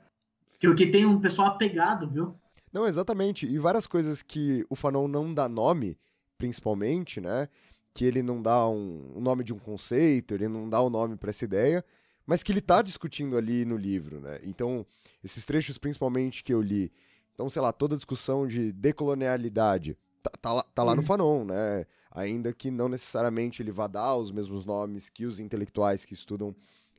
[0.60, 2.36] Porque tem um pessoal apegado, viu?
[2.72, 3.46] Não, exatamente.
[3.46, 5.98] E várias coisas que o Fanon não dá nome,
[6.38, 7.50] principalmente, né?
[7.94, 11.16] Que ele não dá um, o nome de um conceito, ele não dá o nome
[11.16, 11.84] para essa ideia,
[12.26, 14.40] mas que ele tá discutindo ali no livro, né?
[14.44, 14.86] Então,
[15.24, 16.92] esses trechos principalmente que eu li,
[17.34, 21.08] então, sei lá, toda a discussão de decolonialidade, tá, tá lá, tá lá no Uhum.
[21.08, 21.86] Fanon, né?
[22.12, 26.56] Ainda que não necessariamente ele vá dar os mesmos nomes que os intelectuais que estudam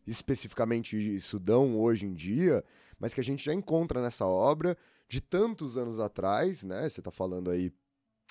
[0.07, 2.65] especificamente isso dão hoje em dia,
[2.99, 4.77] mas que a gente já encontra nessa obra
[5.11, 6.89] de tantos anos atrás, né?
[6.89, 7.73] Você está falando aí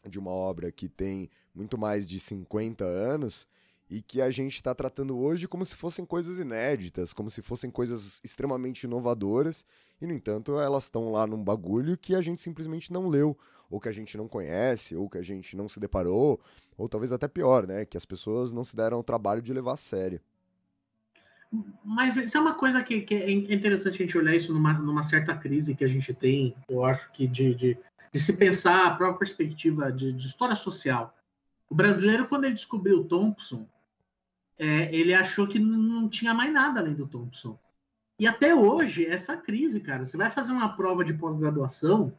[0.08, 3.46] de uma obra que tem muito mais de 50 anos
[3.90, 7.70] e que a gente está tratando hoje como se fossem coisas inéditas, como se fossem
[7.70, 9.66] coisas extremamente inovadoras,
[10.00, 13.38] e no entanto elas estão lá num bagulho que a gente simplesmente não leu,
[13.70, 16.40] ou que a gente não conhece, ou que a gente não se deparou,
[16.78, 17.84] ou talvez até pior, né?
[17.84, 20.22] Que as pessoas não se deram o trabalho de levar a sério.
[21.84, 25.04] Mas isso é uma coisa que, que é interessante a gente olhar isso numa, numa
[25.04, 27.78] certa crise que a gente tem, eu acho que de, de,
[28.12, 31.16] de se pensar a própria perspectiva de, de história social.
[31.68, 33.68] O brasileiro, quando ele descobriu o Thompson,
[34.58, 37.58] é, ele achou que não tinha mais nada além do Thompson.
[38.20, 42.14] E até hoje, essa crise, cara, você vai fazer uma prova de pós-graduação,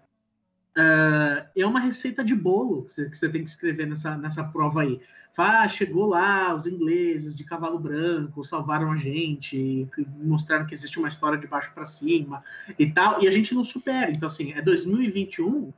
[0.77, 4.45] uh, é uma receita de bolo que você, que você, tem que escrever nessa, nessa
[4.45, 5.01] prova aí.
[5.37, 11.09] Ah, chegou lá, os ingleses de cavalo branco salvaram a gente, mostraram que existe uma
[11.09, 12.45] história de baixo para cima
[12.79, 14.11] e tal, e a gente não supera.
[14.11, 15.73] Então, assim, é 2021,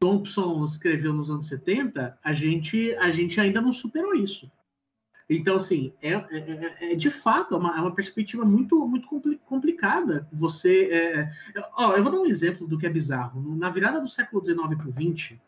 [0.00, 4.50] Thompson escreveu nos anos 70, a gente, a gente ainda não superou isso.
[5.28, 9.08] Então, assim, é, é, é de fato é uma, é uma, perspectiva muito, muito
[9.46, 10.28] complicada.
[10.32, 10.90] Você.
[10.92, 11.30] É,
[11.76, 13.56] ó, eu vou dar um exemplo do que é bizarro.
[13.56, 15.38] Na virada do século XIX para o XX,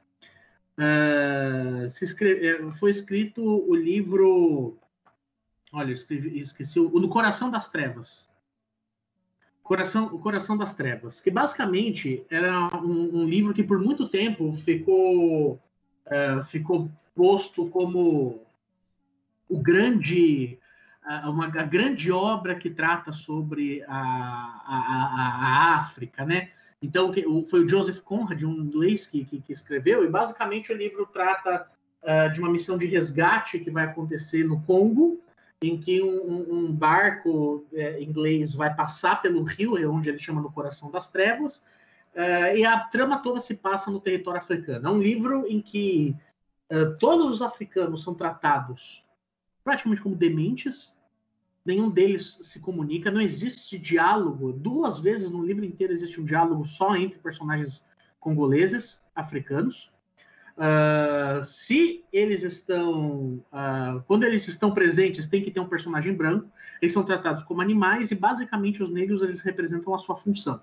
[2.03, 4.79] escreve, foi escrito o livro.
[5.73, 8.29] Olha, eu escrevi, esqueci o No Coração das Trevas.
[9.63, 14.55] Coração, o Coração das Trevas, que basicamente era um, um livro que por muito tempo
[14.55, 15.61] ficou,
[16.47, 18.46] ficou posto como
[19.49, 20.59] o grande
[21.25, 23.95] uma a grande obra que trata sobre a,
[24.67, 26.51] a, a, África, né?
[26.83, 27.13] Então
[27.49, 31.67] foi o Joseph Conrad, um inglês que, que, que escreveu e basicamente o livro trata
[32.03, 35.21] uh, de uma missão de resgate que vai acontecer no Congo,
[35.63, 40.53] em que um, um barco é, inglês vai passar pelo rio, onde ele chama no
[40.53, 41.59] Coração das Trevas,
[42.15, 44.89] uh, e a trama toda se passa no território africano.
[44.89, 46.15] É um livro em que
[46.71, 49.06] uh, todos os africanos são tratados
[49.67, 50.95] praticamente como dementes.
[51.65, 54.53] Nenhum deles se comunica, não existe diálogo.
[54.53, 57.85] Duas vezes no livro inteiro existe um diálogo só entre personagens
[58.21, 59.91] congoleses, africanos.
[60.57, 63.45] Uh, se eles estão.
[63.53, 66.49] Uh, quando eles estão presentes, tem que ter um personagem branco.
[66.81, 70.61] Eles são tratados como animais e, basicamente, os negros eles representam a sua função.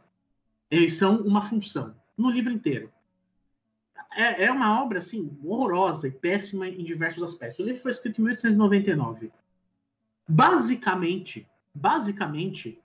[0.72, 2.90] Eles são uma função, no livro inteiro.
[4.16, 7.60] É, é uma obra assim horrorosa e péssima em diversos aspectos.
[7.60, 9.32] O livro foi escrito em 1899.
[10.28, 12.82] Basicamente, basicamente,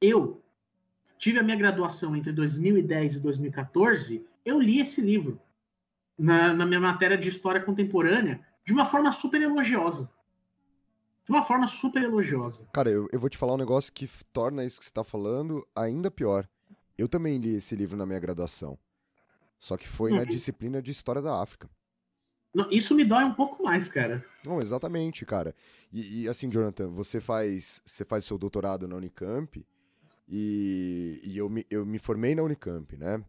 [0.00, 0.42] eu
[1.18, 5.38] tive a minha graduação entre 2010 e 2014, eu li esse livro
[6.18, 10.10] na, na minha matéria de história contemporânea de uma forma super elogiosa.
[11.24, 12.66] De uma forma super elogiosa.
[12.72, 15.66] Cara, eu, eu vou te falar um negócio que torna isso que você tá falando
[15.76, 16.48] ainda pior.
[16.96, 18.78] Eu também li esse livro na minha graduação.
[19.60, 20.24] Só que foi na Uhum.
[20.24, 21.70] disciplina de História da África.
[22.70, 24.24] Isso me dói um pouco mais, cara.
[24.44, 25.54] Não, exatamente, cara.
[25.92, 29.64] E, e, assim, Jonathan, você faz, você faz seu doutorado na Unicamp
[30.28, 33.22] e, e eu, me, eu me formei na Unicamp, né?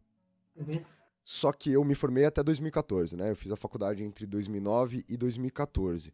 [1.23, 3.29] Só que eu me formei até 2014, né?
[3.31, 6.11] Eu fiz a faculdade entre 2009 e 2014.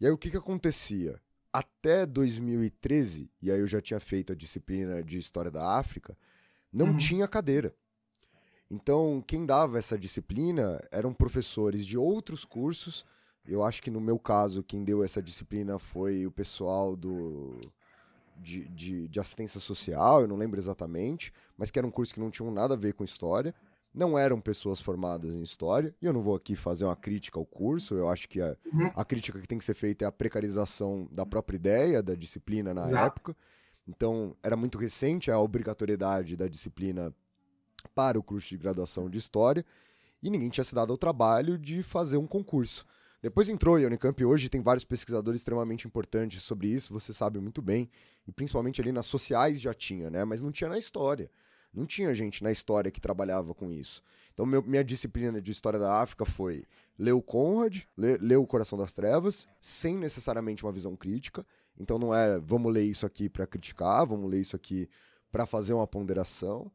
[0.00, 1.20] E aí o que que acontecia?
[1.52, 6.16] Até 2013, e aí eu já tinha feito a disciplina de História da África,
[6.72, 6.96] não Uhum.
[6.96, 7.74] tinha cadeira.
[8.70, 13.04] Então, quem dava essa disciplina eram professores de outros cursos.
[13.46, 17.60] Eu acho que no meu caso, quem deu essa disciplina foi o pessoal do
[18.36, 22.20] de, de, de assistência social, eu não lembro exatamente, mas que era um curso que
[22.20, 23.54] não tinha nada a ver com história.
[23.94, 27.46] Não eram pessoas formadas em história, e eu não vou aqui fazer uma crítica ao
[27.46, 28.90] curso, eu acho que a, Uhum.
[28.94, 32.74] a crítica que tem que ser feita é a precarização da própria ideia da disciplina
[32.74, 33.06] na Exato.
[33.06, 33.36] época.
[33.88, 37.14] Então, era muito recente a obrigatoriedade da disciplina
[37.88, 39.64] para o curso de graduação de História,
[40.22, 42.86] e ninguém tinha se dado ao trabalho de fazer um concurso.
[43.22, 47.60] Depois entrou a Unicamp hoje tem vários pesquisadores extremamente importantes sobre isso, você sabe muito
[47.60, 47.88] bem,
[48.26, 50.24] e principalmente ali nas sociais já tinha, né?
[50.24, 51.30] Mas não tinha na história.
[51.72, 54.02] Não tinha gente na história que trabalhava com isso.
[54.32, 56.64] Então, meu- minha disciplina de História da África foi
[56.98, 61.44] ler o Conrad, ler, ler O Coração das Trevas, sem necessariamente uma visão crítica.
[61.78, 64.88] Então, não é vamos ler isso aqui para criticar, vamos ler isso aqui
[65.30, 66.70] para fazer uma ponderação.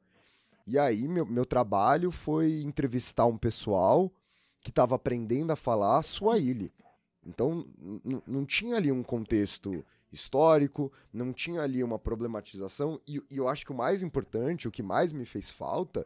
[0.66, 4.12] E aí, meu, meu trabalho foi entrevistar um pessoal
[4.62, 6.72] que estava aprendendo a falar Swahili.
[7.26, 7.66] Então,
[8.26, 13.66] não tinha ali um contexto histórico, não tinha ali uma problematização, e, e eu acho
[13.66, 16.06] que o mais importante, o que mais me fez falta,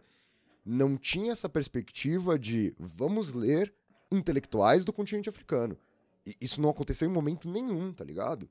[0.65, 3.73] não tinha essa perspectiva de vamos ler
[4.11, 5.77] intelectuais do continente africano.
[6.25, 8.49] E isso não aconteceu em momento nenhum, tá ligado?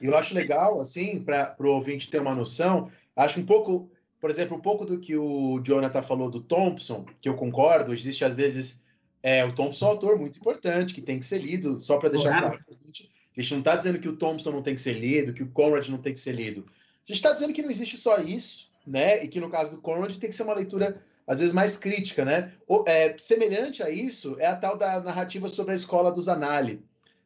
[0.00, 4.30] E eu acho legal, assim, para o ouvinte ter uma noção, acho um pouco, por
[4.30, 8.34] exemplo, um pouco do que o Jonathan falou do Thompson, que eu concordo, existe às
[8.34, 8.84] vezes,
[9.22, 12.10] é, o Thompson é um autor muito importante, que tem que ser lido, só para
[12.10, 12.46] deixar Claro.
[12.48, 12.64] claro.
[12.68, 15.32] A gente, a gente não está dizendo que o Thompson não tem que ser lido,
[15.32, 16.66] que o Conrad não tem que ser lido.
[16.68, 19.24] A gente está dizendo que não existe só isso, né?
[19.24, 22.24] E que no caso do Conrad tem que ser uma leitura, às vezes, mais crítica,
[22.24, 22.52] né?
[22.86, 26.82] É, semelhante a isso é a tal da narrativa sobre a escola dos Anali,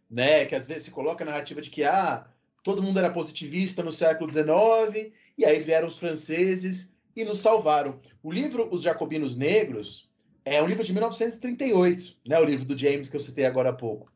[0.09, 0.47] né?
[0.47, 2.25] Que às vezes se coloca a narrativa de que, ah,
[2.63, 8.01] todo mundo era positivista no século XIX, e aí vieram os franceses e nos salvaram.
[8.23, 10.11] O livro Os Jacobinos Negros
[10.45, 13.73] é um livro de 1938, né, o livro do James que eu citei agora há
[13.73, 14.13] pouco.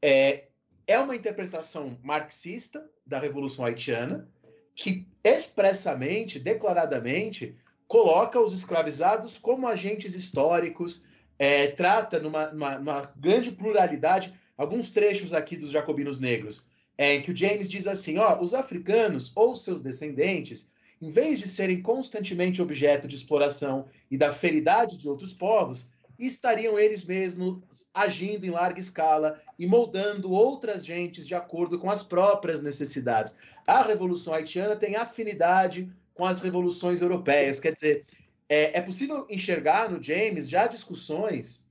[0.00, 0.44] É,
[0.86, 4.28] é uma interpretação marxista da Revolução Haitiana,
[4.74, 11.04] que expressamente, declaradamente, coloca os escravizados como agentes históricos,
[11.38, 16.64] é, trata numa, numa- numa grande pluralidade, alguns trechos aqui dos Jacobinos Negros,
[17.02, 21.40] é, em que o James diz assim: ó, os africanos ou seus descendentes, em vez
[21.40, 27.88] de serem constantemente objeto de exploração e da feridade de outros povos, estariam eles mesmos
[27.92, 33.34] agindo em larga escala e moldando outras gentes de acordo com as próprias necessidades.
[33.66, 38.06] A Revolução Haitiana tem afinidade com as revoluções europeias, quer dizer,
[38.48, 41.66] é, é possível enxergar no James já discussões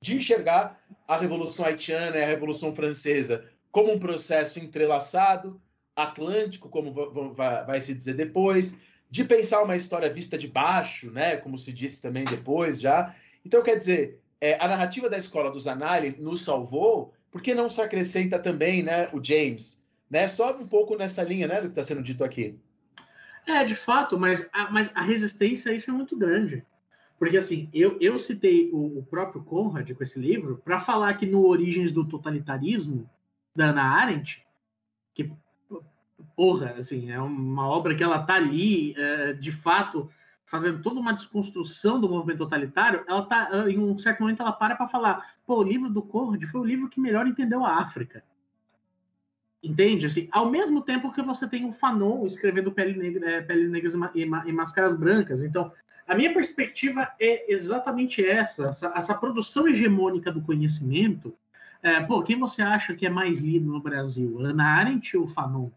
[0.00, 5.60] de enxergar a Revolução Haitiana e a Revolução Francesa como um processo entrelaçado,
[5.94, 8.80] atlântico, como va- va- va- vai se dizer depois,
[9.10, 13.14] de pensar uma história vista de baixo, né, como se disse também depois já.
[13.44, 17.80] Então, quer dizer, é, a narrativa da escola dos análises nos salvou, porque não se
[17.80, 21.82] acrescenta também, né, o James, né, só um pouco nessa linha, né, do que está
[21.82, 22.56] sendo dito aqui.
[23.46, 26.64] É, de fato, mas a, mas a resistência a isso é muito grande.
[27.18, 31.26] Porque, assim, eu, eu citei o, o próprio Conrad com esse livro para falar que
[31.26, 33.08] no Origens do Totalitarismo,
[33.54, 34.46] da Ana Arendt,
[35.14, 35.30] que,
[36.36, 40.10] porra, assim, é uma obra que ela tá ali, é, de fato,
[40.46, 44.74] fazendo toda uma desconstrução do movimento totalitário, ela tá, em um certo momento, ela para
[44.74, 48.24] para falar, pô, o livro do Conrad foi o livro que melhor entendeu a África.
[49.62, 50.06] Entende?
[50.06, 53.94] Assim, ao mesmo tempo que você tem o Fanon escrevendo Pele Negra, é, Peles Negras
[54.14, 55.42] e, Ma- e Máscaras Brancas.
[55.42, 55.70] Então,
[56.08, 61.36] a minha perspectiva é exatamente essa, essa, essa produção hegemônica do conhecimento.
[61.82, 64.38] É, pô, quem você acha que é mais lido no Brasil?
[64.40, 65.70] Ana Arendt ou Fanon?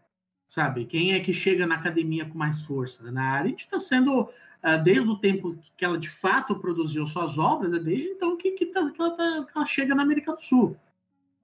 [0.48, 0.84] Sabe?
[0.84, 3.02] Quem é que chega na academia com mais força?
[3.06, 7.72] Ana Arendt está sendo uh, desde o tempo que ela de fato produziu suas obras,
[7.72, 10.42] é desde então que, que, tá, que, ela, tá, que ela chega na América do
[10.42, 10.76] Sul.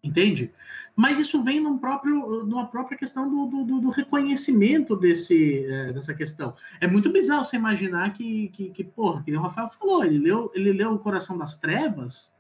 [0.02, 0.50] Entende?
[0.96, 6.14] Mas isso vem num próprio, numa própria questão do, do, do reconhecimento desse, é, dessa
[6.14, 6.54] questão.
[6.80, 10.50] É muito bizarro você imaginar que, que, que, porra, que o Rafael falou, ele leu,
[10.54, 12.32] ele leu O Coração das Trevas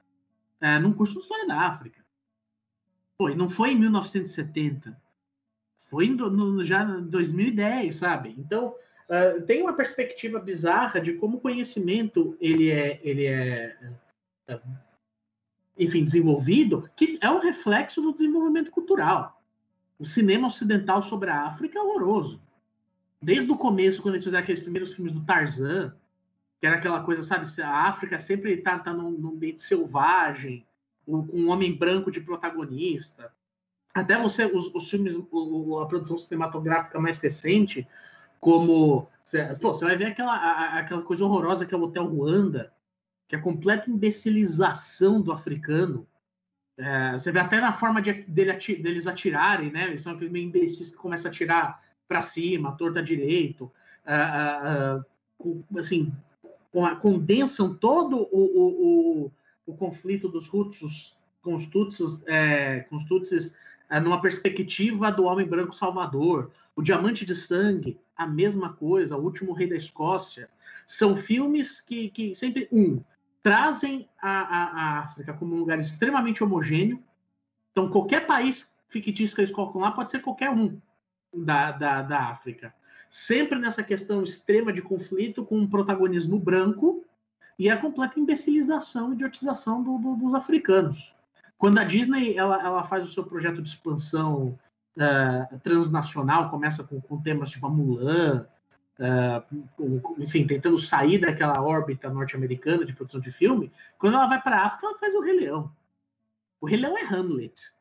[0.60, 1.99] é, num curso de História da África.
[3.20, 4.98] Pô, e não foi em 1970.
[5.90, 8.34] Foi em, no, já em 2010, sabe?
[8.38, 8.74] Então,
[9.10, 13.76] uh, tem uma perspectiva bizarra de como o conhecimento ele é, ele é
[14.48, 14.58] uh,
[15.78, 19.38] enfim, desenvolvido, que é um reflexo do desenvolvimento cultural.
[19.98, 22.40] O cinema ocidental sobre a África é horroroso.
[23.20, 25.94] Desde o começo, quando eles fizeram aqueles primeiros filmes do Tarzan,
[26.58, 30.66] que era aquela coisa, sabe, a África sempre está tá num, num ambiente selvagem,
[31.06, 33.32] com um homem branco de protagonista.
[33.92, 37.86] Até você, os, os filmes, o, a produção cinematográfica mais recente,
[38.40, 39.08] como.
[39.24, 42.72] Você vai ver aquela, aquela coisa horrorosa que é o Hotel Ruanda,
[43.28, 46.06] que é a completa imbecilização do africano.
[46.76, 49.86] É, você vê até na forma de, dele, deles atirarem, né?
[49.86, 53.70] Eles são aqueles meio imbecis que começam a atirar para cima, torta direito,
[54.04, 54.98] uh,
[55.44, 56.12] uh, uh, assim,
[57.00, 59.32] condensam todo o, o, o,
[59.66, 63.54] o, conflito dos Hutus com os Tutsis, é, com os Tutsis
[63.88, 66.50] é, numa perspectiva do homem branco salvador.
[66.76, 70.48] O Diamante de Sangue, a mesma coisa, O Último Rei da Escócia.
[70.86, 73.02] São filmes que, que sempre, um,
[73.42, 77.02] trazem a, a, a, África como um lugar extremamente homogêneo.
[77.72, 80.80] Então, qualquer país fictício que eles colocam lá pode ser qualquer um
[81.32, 82.74] da, da, da África.
[83.08, 87.04] Sempre nessa questão extrema de conflito com um protagonismo branco
[87.60, 91.14] e a completa imbecilização e idiotização do, do, dos africanos.
[91.58, 94.58] Quando a Disney ela, ela faz o seu projeto de expansão
[94.96, 98.46] uh, transnacional, começa com, com temas tipo a Mulan,
[98.98, 104.56] uh, enfim, tentando sair daquela órbita norte-americana de produção de filme, quando ela vai para
[104.56, 105.70] a África, ela faz o Rei Leão.
[106.62, 107.74] O Rei Leão é Hamlet.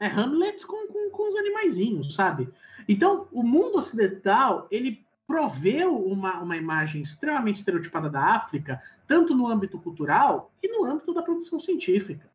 [0.00, 2.52] É Hamlet com, com, com os animaizinhos, sabe?
[2.88, 9.48] Então, o mundo ocidental, ele proveu uma, uma imagem extremamente estereotipada da África, tanto no
[9.48, 12.30] âmbito cultural e no âmbito da produção científica.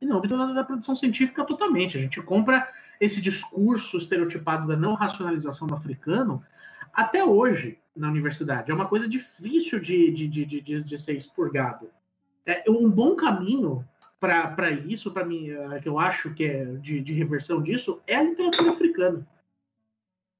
[0.00, 1.96] E no âmbito da, da produção científica, totalmente.
[1.96, 2.68] A gente compra
[3.00, 6.44] esse discurso estereotipado da não racionalização do africano
[6.92, 8.70] até hoje na universidade.
[8.70, 11.90] É uma coisa difícil de, de, de, de, de ser expurgado.
[12.44, 13.86] É um bom caminho
[14.20, 18.16] para isso, para mim, é, que eu acho que é de, de reversão disso, é
[18.16, 19.26] a literatura africana.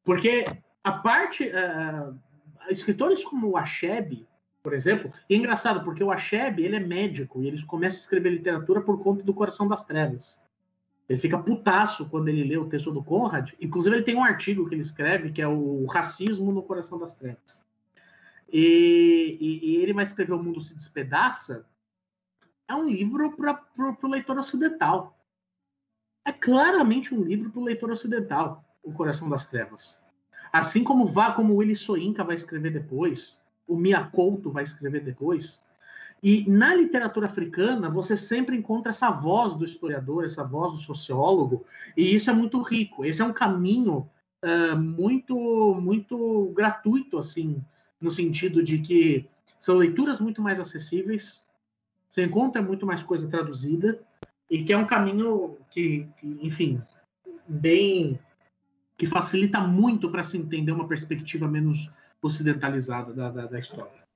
[0.05, 0.44] Porque
[0.87, 1.45] a parte.
[1.49, 2.26] Uh,
[2.70, 4.26] escritores como o Achebe,
[4.62, 8.01] por exemplo, e é engraçado, porque o Achebe ele é médico e ele começa a
[8.01, 10.41] escrever literatura por conta do Coração das Trevas.
[11.09, 13.53] Ele fica putaço quando ele lê o texto do Conrad.
[13.61, 17.14] Inclusive, ele tem um artigo que ele escreve que é o Racismo no Coração das
[17.14, 17.62] Trevas.
[18.53, 21.64] E, e, e ele vai escrever O Mundo se Despedaça.
[22.68, 23.62] É um livro para
[24.03, 25.16] o leitor ocidental.
[26.24, 30.05] É claramente um livro para o leitor ocidental, O Coração das Trevas.
[30.59, 35.02] Assim como vá, como o Willy Soinka vai escrever depois, o Mia Couto vai escrever
[35.02, 35.62] depois,
[36.22, 41.64] e na literatura africana, você sempre encontra essa voz do historiador, essa voz do sociólogo,
[41.96, 43.04] e isso é muito rico.
[43.04, 44.09] Esse é um caminho
[44.42, 45.36] uh, muito,
[45.80, 47.62] muito gratuito, assim,
[48.00, 49.28] no sentido de que
[49.61, 51.44] são leituras muito mais acessíveis,
[52.09, 54.00] você encontra muito mais coisa traduzida,
[54.50, 56.80] e que é um caminho que, que enfim,
[57.46, 58.18] bem.
[58.97, 61.90] Que facilita muito para se entender uma perspectiva menos
[62.22, 64.07] ocidentalizada da, da, da história.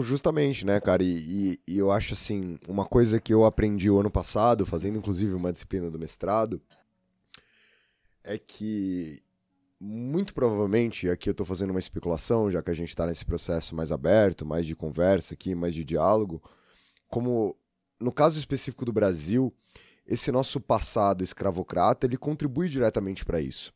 [0.00, 1.02] Justamente, né, cara?
[1.02, 4.96] E, e, e, eu acho assim, uma coisa que eu aprendi o ano passado, fazendo
[4.98, 6.62] inclusive uma disciplina do mestrado,
[8.24, 9.22] é que
[9.78, 13.74] muito provavelmente, aqui eu estou fazendo uma especulação, já que a gente está nesse processo
[13.74, 16.40] mais aberto, mais de conversa aqui, mais de diálogo,
[17.08, 17.56] como
[18.00, 19.52] no caso específico do Brasil,
[20.06, 23.72] esse nosso passado escravocrata, ele contribui diretamente para isso.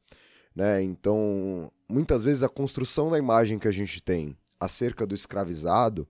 [0.54, 0.82] Né?
[0.82, 6.08] Então, muitas vezes a construção da imagem que a gente tem acerca do escravizado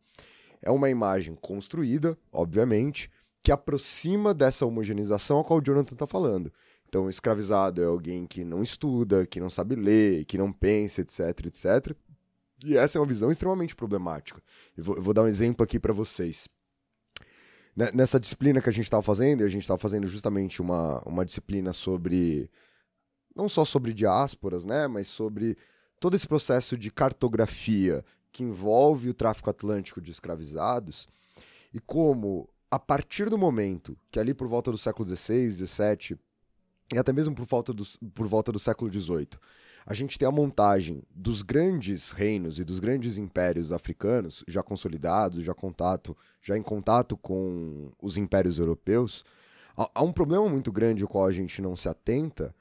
[0.63, 3.11] é uma imagem construída, obviamente,
[3.43, 6.53] que aproxima dessa homogeneização a qual o Jonathan está falando.
[6.89, 11.47] Então, escravizado é alguém que não estuda, que não sabe ler, que não pensa, etc,
[11.47, 11.97] etc.
[12.65, 14.41] E essa é uma visão extremamente problemática.
[14.77, 16.49] Eu vou, eu vou dar um exemplo aqui para vocês.
[17.77, 21.75] Nessa disciplina que a gente estava fazendo, a gente estava fazendo justamente uma, uma disciplina
[21.75, 22.51] sobre.
[23.35, 25.59] não só sobre diásporas, né, mas sobre
[26.01, 28.03] todo esse processo de cartografia
[28.33, 31.07] que envolve o tráfico atlântico de escravizados
[31.73, 36.19] e como, a partir do momento que ali por volta do século XVI, XVII,
[36.95, 39.29] e até mesmo por volta do, por volta do século XVIII,
[39.87, 45.45] a gente tem a montagem dos grandes reinos e dos grandes impérios africanos, já consolidados,
[45.45, 49.25] já, contato, já em contato com os impérios europeus,
[49.77, 52.53] há, um problema muito grande ao qual a gente não se atenta,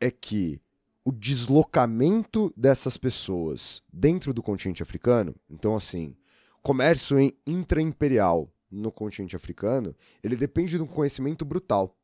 [0.00, 0.60] é que
[1.04, 6.16] o deslocamento dessas pessoas dentro do continente africano, então assim,
[6.60, 7.16] comércio
[7.46, 9.94] intraimperial no continente africano,
[10.24, 11.94] ele depende de um conhecimento brutal.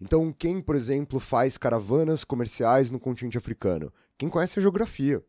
[0.00, 3.92] Então, quem, por exemplo, faz caravanas comerciais no continente africano?
[4.18, 5.24] Quem conhece a geografia,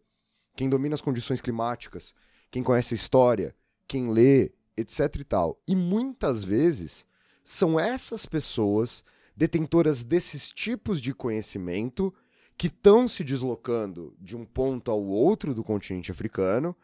[0.55, 2.13] quem domina as condições climáticas,
[2.49, 3.55] quem conhece a história,
[3.87, 5.61] quem lê, etc e tal.
[5.67, 7.05] E muitas vezes
[7.43, 9.03] são essas pessoas
[9.35, 12.13] detentoras desses tipos de conhecimento
[12.57, 16.75] que estão se deslocando de um ponto ao outro do continente africano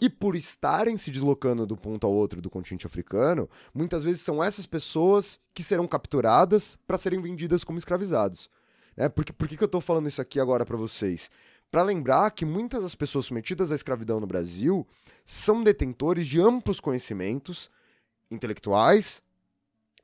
[0.00, 4.42] e por estarem se deslocando do ponto ao outro do continente africano, muitas vezes são
[4.42, 8.48] essas pessoas que serão capturadas para serem vendidas como escravizados.
[8.96, 9.08] Né?
[9.08, 11.30] Por, que, por que, que eu estou falando isso aqui agora para vocês?
[11.70, 14.86] Para lembrar que muitas das pessoas submetidas à escravidão no Brasil
[15.24, 17.70] são detentores de amplos conhecimentos
[18.30, 19.22] intelectuais,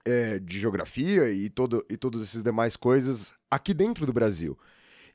[0.05, 4.57] é, de geografia e, todo, e todas essas demais coisas aqui dentro do Brasil.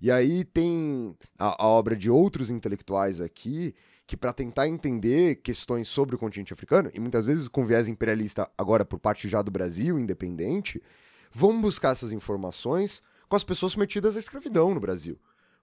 [0.01, 3.73] E aí tem a, a obra de outros intelectuais aqui
[4.05, 8.49] que para tentar entender questões sobre o continente africano, e muitas vezes com viés imperialista
[8.57, 10.83] agora por parte já do Brasil, independente,
[11.31, 13.01] vão buscar essas informações
[13.31, 15.17] com as pessoas submetidas à escravidão no Brasil.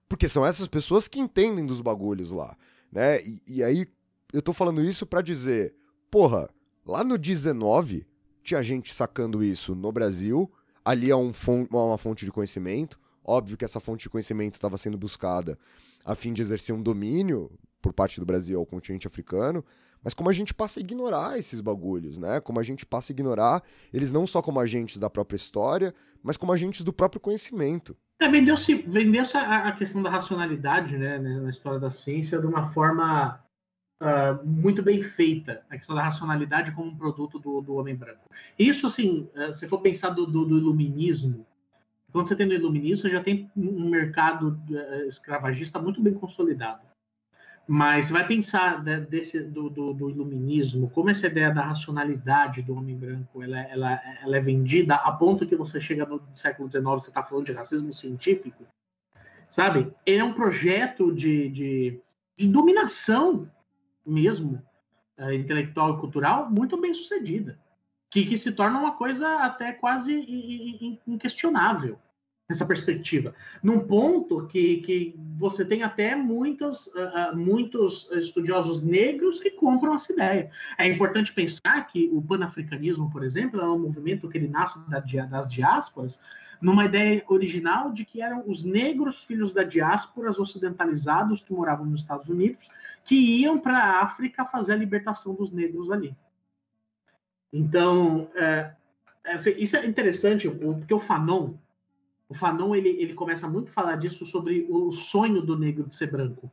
[0.07, 2.57] Porque são essas pessoas que entendem dos bagulhos lá,
[2.91, 3.21] né?
[3.21, 3.85] E, e aí
[4.33, 5.75] eu tô falando isso para dizer,
[6.09, 6.49] porra,
[6.83, 8.07] lá no 19
[8.41, 10.51] tinha gente sacando isso no Brasil,
[10.83, 11.31] ali é um
[11.69, 15.55] uma fonte de conhecimento, óbvio que essa fonte de conhecimento estava sendo buscada
[16.03, 19.63] a fim de exercer um domínio por parte do Brasil ao continente africano,
[20.03, 22.39] mas como a gente passa a ignorar esses bagulhos, né?
[22.39, 25.93] Como a gente passa a ignorar eles não só como agentes da própria história,
[26.23, 27.95] mas como agentes do próprio conhecimento.
[28.21, 32.45] É, vendeu-se vendeu a, a questão da racionalidade, né, né, na história da ciência, de
[32.45, 33.39] uma forma
[34.01, 38.27] uh, muito bem feita, a questão da racionalidade como um produto do, do homem branco.
[38.57, 41.45] Isso, assim, uh, se for pensar do, do, do iluminismo,
[42.11, 46.88] quando você tem no iluminismo, você já tem um mercado uh, escravagista muito bem consolidado.
[47.71, 52.73] Mas você vai pensar desse, do, do, do, iluminismo, como essa ideia da racionalidade do
[52.73, 56.83] homem branco ela, ela, ela é vendida a ponto que você chega no século XIX,
[56.83, 58.65] você está falando de racismo científico,
[59.47, 59.93] sabe?
[60.03, 62.01] Ele é um projeto de, de,
[62.35, 63.47] de dominação
[64.03, 64.59] mesmo,
[65.15, 67.55] é, intelectual e cultural, muito bem sucedida,
[68.09, 71.99] que, que se torna uma coisa até quase inquestionável
[72.49, 73.35] essa perspectiva.
[73.61, 80.11] Num ponto que, que você tem até muitos, uh, muitos estudiosos negros que compram essa
[80.11, 80.49] ideia.
[80.77, 84.99] É importante pensar que o panafricanismo, por exemplo, é um movimento que ele nasce da,
[84.99, 86.19] das diásporas,
[86.59, 92.01] numa ideia original de que eram os negros filhos da diásporas ocidentalizados que moravam nos
[92.01, 92.67] Estados Unidos,
[93.05, 96.15] que iam para a África fazer a libertação dos negros ali.
[97.53, 98.73] Então, é,
[99.57, 101.53] isso é interessante, porque o Fanon,
[102.29, 105.95] o Fanon ele, ele começa muito a falar disso sobre o sonho do negro de
[105.95, 106.49] ser branco,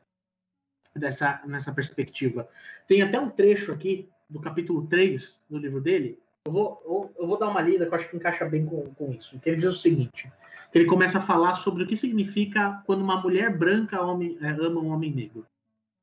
[0.95, 2.49] dessa, nessa perspectiva.
[2.89, 6.19] Tem até um trecho aqui do capítulo 3 do livro dele.
[6.47, 9.13] Eu vou, eu vou dar uma lida que eu acho que encaixa bem com, com
[9.13, 9.39] isso.
[9.39, 10.33] Que ele diz o seguinte:
[10.73, 14.49] que ele começa a falar sobre o que significa quando uma mulher branca homem, é,
[14.51, 15.47] ama um homem negro.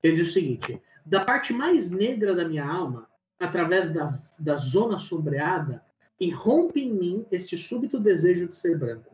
[0.03, 3.07] Ele diz o seguinte: da parte mais negra da minha alma,
[3.39, 5.83] através da, da zona sombreada,
[6.19, 9.12] irrompe em mim este súbito desejo de ser branco.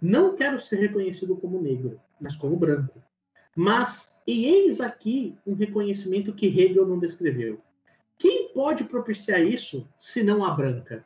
[0.00, 3.02] Não quero ser reconhecido como negro, mas como branco.
[3.54, 7.60] Mas, e eis aqui um reconhecimento que Hegel não descreveu.
[8.16, 11.04] Quem pode propiciar isso, senão a branca?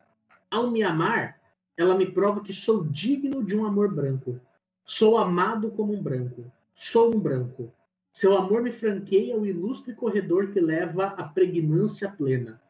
[0.50, 1.40] Ao me amar,
[1.76, 4.40] ela me prova que sou digno de um amor branco.
[4.84, 6.44] Sou amado como um branco.
[6.74, 7.72] Sou um branco.
[8.12, 12.60] Seu amor me franqueia o ilustre corredor que leva à pregnância plena.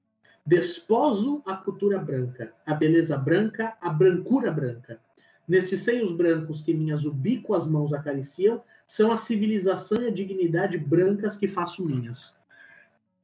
[0.46, 5.00] Desposo a cultura branca, a beleza branca, a brancura branca.
[5.46, 11.36] Nestes seios brancos que minhas ubíquas mãos acariciam, são a civilização e a dignidade brancas
[11.36, 12.36] que faço minhas.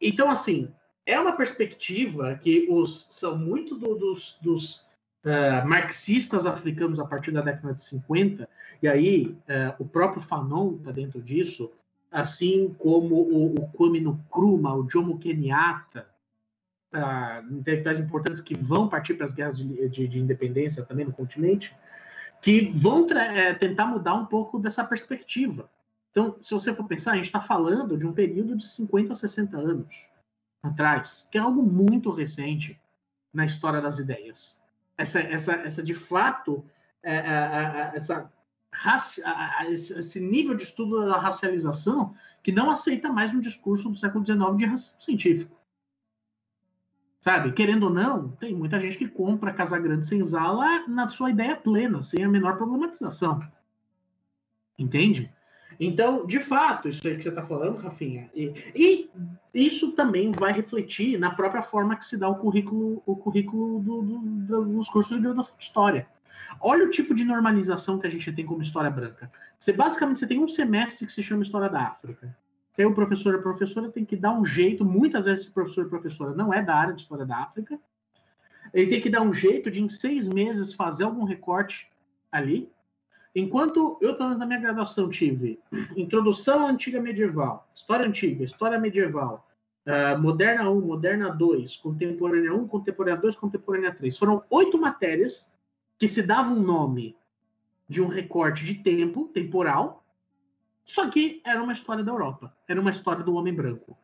[0.01, 0.71] Então, assim,
[1.07, 4.77] é uma perspectiva que os são muito do, dos, dos
[5.25, 8.49] uh, marxistas africanos a partir da década de 50,
[8.83, 11.71] e aí uh, o próprio Fanon está dentro disso,
[12.11, 16.07] assim como o, o Kwame Nkrumah, o Jomo Kenyatta,
[16.95, 21.13] uh, intelectuais importantes que vão partir para as guerras de, de, de independência também no
[21.13, 21.75] continente,
[22.41, 25.71] que vão é, tentar mudar um pouco dessa perspectiva.
[26.11, 29.17] Então, se você for pensar, a gente está falando de um período de 50 a
[29.17, 30.09] 60 anos
[30.63, 32.81] atrás, que é algo muito recente
[33.33, 34.59] na história das ideias.
[34.99, 36.65] Essa, essa, essa de fato,
[37.03, 38.31] é, é, é, essa,
[38.73, 43.41] raci- a- a- esse esse nível de estudo da racialização que não aceita mais um
[43.41, 45.57] discurso do século XIX de racismo científico.
[47.21, 51.55] Sabe, querendo ou não, tem muita gente que compra Casa Grande Senzala na sua ideia
[51.55, 53.43] plena, sem a menor problematização.
[54.79, 55.31] Entende?
[55.79, 59.11] Então, de fato, isso aí que você está falando, Rafinha, e, e
[59.55, 64.03] isso também vai refletir na própria forma que se dá o currículo, o currículo do,
[64.03, 66.09] do, dos cursos de graduação de história.
[66.61, 69.31] Olha o tipo de normalização que a gente tem como história branca.
[69.59, 72.35] Você basicamente você tem um semestre que se chama História da África.
[72.81, 75.89] Aí o professor a professora tem que dar um jeito, muitas vezes esse professor e
[75.89, 77.79] professora não é da área de História da África,
[78.73, 81.89] ele tem que dar um jeito de em seis meses fazer algum recorte
[82.31, 82.71] ali,
[83.35, 85.61] Enquanto eu, pelo menos na minha graduação, tive
[85.97, 89.49] Introdução à Antiga Medieval, História Antiga, História Medieval,
[89.87, 94.19] ah, Moderna 1, Moderna 2, Contemporânea 1, Contemporânea 2, Contemporânea 3.
[94.19, 95.51] Foram oito matérias
[95.97, 97.17] que se davam um nome
[97.89, 100.05] de um recorte de tempo, temporal,
[100.91, 103.97] só que era uma história da Europa, era uma história do homem branco.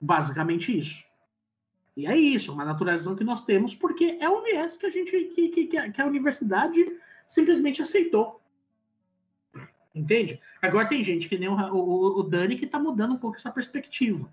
[0.00, 1.04] Basicamente isso.
[1.96, 5.12] E é isso, uma naturalização que nós temos, porque é um viés que a gente,
[5.34, 6.84] que, que, a- que a universidade
[7.26, 8.40] simplesmente aceitou.
[9.94, 10.40] Entende?
[10.60, 13.50] Agora tem gente que nem o, o, o Dani que está mudando um pouco essa
[13.50, 14.30] perspectiva.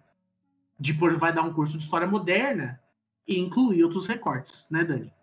[0.77, 2.81] Depois vai dar um curso de história moderna
[3.27, 5.13] e incluir outros recortes, né, Dani?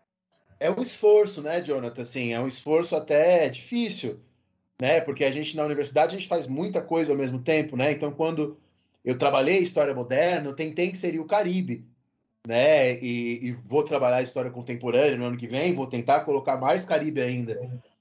[0.59, 2.03] É um esforço, né, Jonathan?
[2.03, 4.21] Assim, é um esforço até difícil,
[4.81, 5.01] né?
[5.01, 7.93] Porque a gente na universidade a gente faz muita coisa ao mesmo tempo, né?
[7.93, 8.57] Então, quando
[9.05, 11.85] eu trabalhei história moderna, eu tentei inserir o Caribe,
[12.47, 12.95] né?
[13.01, 17.21] E, e vou trabalhar história contemporânea no ano que vem, vou tentar colocar mais Caribe
[17.21, 17.53] ainda.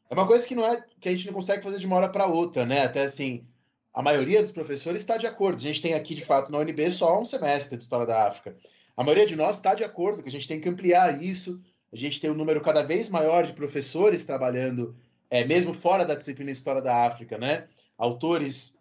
[0.10, 2.10] É uma coisa que não é que a gente não consegue fazer de uma hora
[2.10, 2.84] para outra, né?
[2.84, 3.46] Até assim,
[3.94, 5.58] a maioria dos professores está de acordo.
[5.58, 8.56] A gente tem aqui, de fato, na UNB só um semestre de história da África.
[8.96, 11.62] A maioria de nós está de acordo que a gente tem que ampliar isso.
[11.92, 14.96] A gente tem um número cada vez maior de professores trabalhando,
[15.30, 17.68] é, mesmo fora da disciplina História da África, né?
[17.98, 18.76] Autores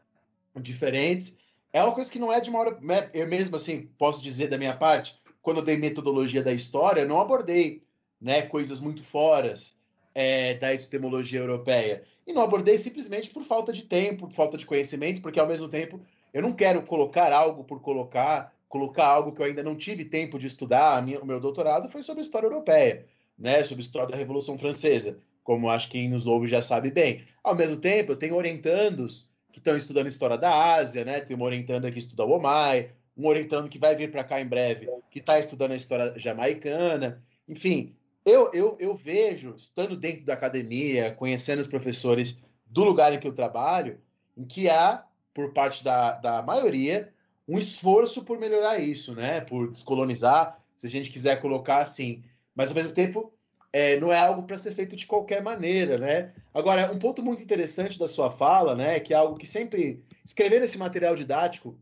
[0.56, 1.38] diferentes.
[1.72, 2.78] É uma coisa que não é de uma hora.
[2.80, 3.10] né?
[3.12, 7.08] Eu mesmo, assim, posso dizer da minha parte, quando eu dei metodologia da história, eu
[7.08, 7.82] não abordei
[8.20, 9.74] né, coisas muito foras
[10.14, 12.02] é, da epistemologia europeia.
[12.26, 15.68] E não abordei simplesmente por falta de tempo, por falta de conhecimento, porque ao mesmo
[15.68, 16.00] tempo
[16.32, 20.38] eu não quero colocar algo por colocar, colocar algo que eu ainda não tive tempo
[20.38, 21.02] de estudar.
[21.02, 23.06] Minha- o meu doutorado foi sobre história europeia,
[23.38, 25.18] né, sobre história da Revolução Francesa,
[25.48, 27.24] como acho que quem nos ouve já sabe bem.
[27.42, 31.20] Ao mesmo tempo, eu tenho orientandos que estão estudando história da Ásia, né?
[31.20, 34.46] Tem uma orientanda que estuda o Omai, um orientando que vai vir para cá em
[34.46, 37.24] breve, que está estudando a história jamaicana.
[37.48, 37.96] Enfim,
[38.26, 43.26] eu, eu, eu vejo, estando dentro da academia, conhecendo os professores do lugar em que
[43.26, 43.98] eu trabalho,
[44.36, 47.10] em que há, por parte da, da maioria,
[47.48, 49.40] um esforço por melhorar isso, né?
[49.40, 52.22] Por descolonizar, se a gente quiser colocar assim.
[52.54, 53.32] Mas, ao mesmo tempo,
[53.72, 56.32] é, não é algo para ser feito de qualquer maneira, né?
[56.54, 59.00] Agora, um ponto muito interessante da sua fala, né?
[59.00, 60.02] Que é algo que sempre...
[60.24, 61.78] Escrevendo esse material didático,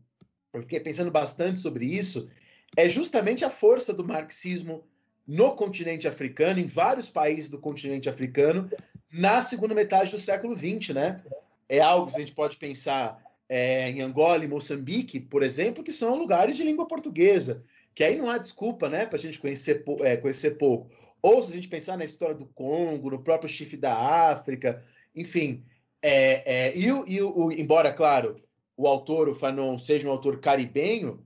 [0.53, 2.29] eu fiquei pensando bastante sobre isso,
[2.75, 4.83] é justamente a força do marxismo
[5.27, 8.69] no continente africano, em vários países do continente africano,
[9.11, 11.21] na segunda metade do século XX, né?
[11.67, 15.91] É algo que a gente pode pensar é, em Angola e Moçambique, por exemplo, que
[15.91, 17.63] são lugares de língua portuguesa,
[17.93, 20.89] que aí não há desculpa, né, para a gente conhecer, é, conhecer pouco.
[21.27, 23.93] Ou se a gente pensar na história do Congo, no próprio chifre da
[24.31, 24.81] África,
[25.13, 25.61] enfim.
[26.01, 28.41] É, é, e, o, e o- embora, claro,
[28.77, 31.21] o autor, o Fanon, seja um autor caribenho,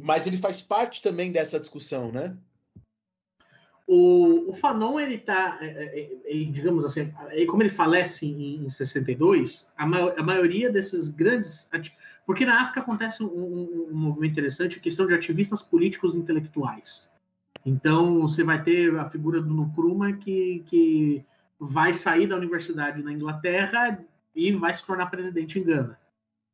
[0.00, 2.34] mas ele faz parte também dessa discussão, né?
[3.86, 8.70] O, o Fanon, ele tá, é, é, digamos assim, ele, como ele falece em, em
[8.70, 11.68] 62, a, ma- a maioria desses grandes.
[12.24, 17.12] Porque na África acontece um, um- um movimento interessante, a questão de ativistas políticos intelectuais.
[17.64, 21.24] Então, você vai ter a figura do Nkrumah que, que
[21.58, 23.98] vai sair da universidade na Inglaterra
[24.34, 25.98] e vai se tornar presidente em Gana.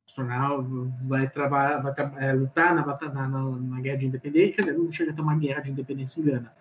[0.06, 0.56] Se tornar,
[1.04, 5.10] vai, trabalhar, vai é, lutar na, na, na, guerra de independência, quer dizer, não chega
[5.10, 6.52] a ter uma guerra de independência em Gana.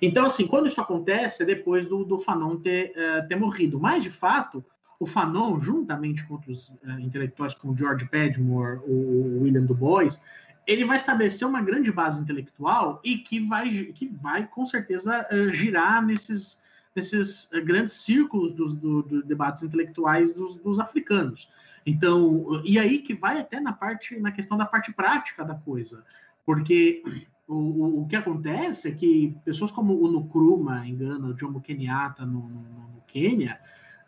[0.00, 3.80] Então, assim, quando isso acontece, é depois do, do Fanon ter, eh, ter morrido.
[3.80, 4.64] Mas, de fato,
[5.00, 10.20] o Fanon, juntamente com outros eh, intelectuais como George Padmore, o William Du Bois,
[10.66, 15.50] ele vai estabelecer uma grande base intelectual e que vai, que vai com certeza, eh,
[15.50, 16.60] girar nesses,
[16.94, 21.48] nesses eh, grandes círculos dos do, do debates intelectuais dos, dos africanos.
[21.86, 26.04] Então, e aí que vai até na parte, na questão da parte prática da coisa,
[26.44, 27.02] porque
[27.46, 32.26] o, o, que acontece é que pessoas como o Nkrumah em Gana, o Jomo Kenyatta
[32.26, 32.60] no, no,
[32.94, 33.60] no Quênia,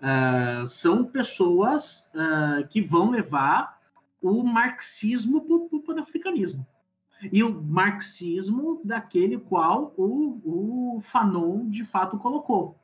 [0.02, 3.77] ah, são pessoas ah, que vão levar
[4.20, 6.66] o marxismo para o panafricanismo.
[7.32, 12.78] E o marxismo daquele qual o, o Fanon de fato colocou.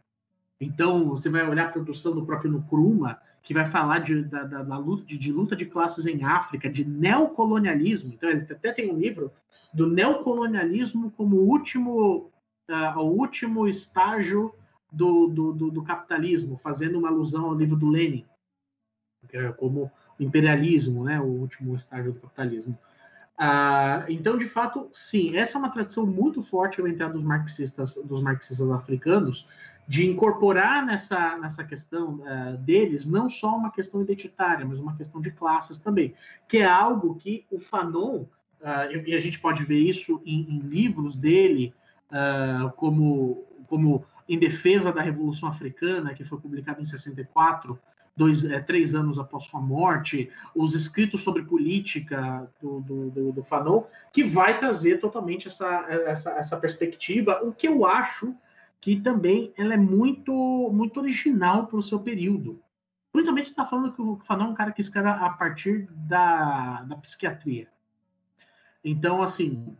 [0.61, 4.63] Então, você vai olhar a produção do próprio Nkrumah, que vai falar de, da, da,
[4.63, 8.13] da luta, de, de, luta de classes em África, de neocolonialismo.
[8.13, 9.31] Então, ele até tem um livro
[9.73, 12.31] do neocolonialismo como último,
[12.71, 14.55] uh, o último estágio
[14.91, 18.25] do, do, do, do, capitalismo, fazendo uma alusão ao livro do Lenin,
[19.33, 22.77] é como imperialismo, né, o último estágio do capitalismo.
[23.35, 28.23] Uh, então, de fato, sim, essa é uma tradição muito forte entre dos marxistas, dos
[28.23, 29.47] marxistas africanos,
[29.89, 35.21] de incorporar nessa, nessa questão uh, deles não só uma questão identitária, mas uma questão
[35.21, 36.15] de classes também,
[36.49, 40.59] que é algo que o Fanon, uh, e a gente pode ver isso em, em
[40.61, 41.75] livros dele,
[42.77, 47.77] como, como Em Defesa da Revolução Africana, que foi publicado em 64,
[48.17, 53.43] dois, é, três anos após sua morte, os escritos sobre política do, do, do, do
[53.43, 58.35] Fanon, que vai trazer totalmente essa, essa, essa perspectiva, o que eu acho
[58.81, 60.33] que também ela é muito,
[60.73, 62.61] muito original para o seu período.
[63.11, 66.97] Principalmente está falando que o Fanon é um cara que escreve a partir da, da
[66.97, 67.69] psiquiatria.
[68.85, 69.75] Então, assim,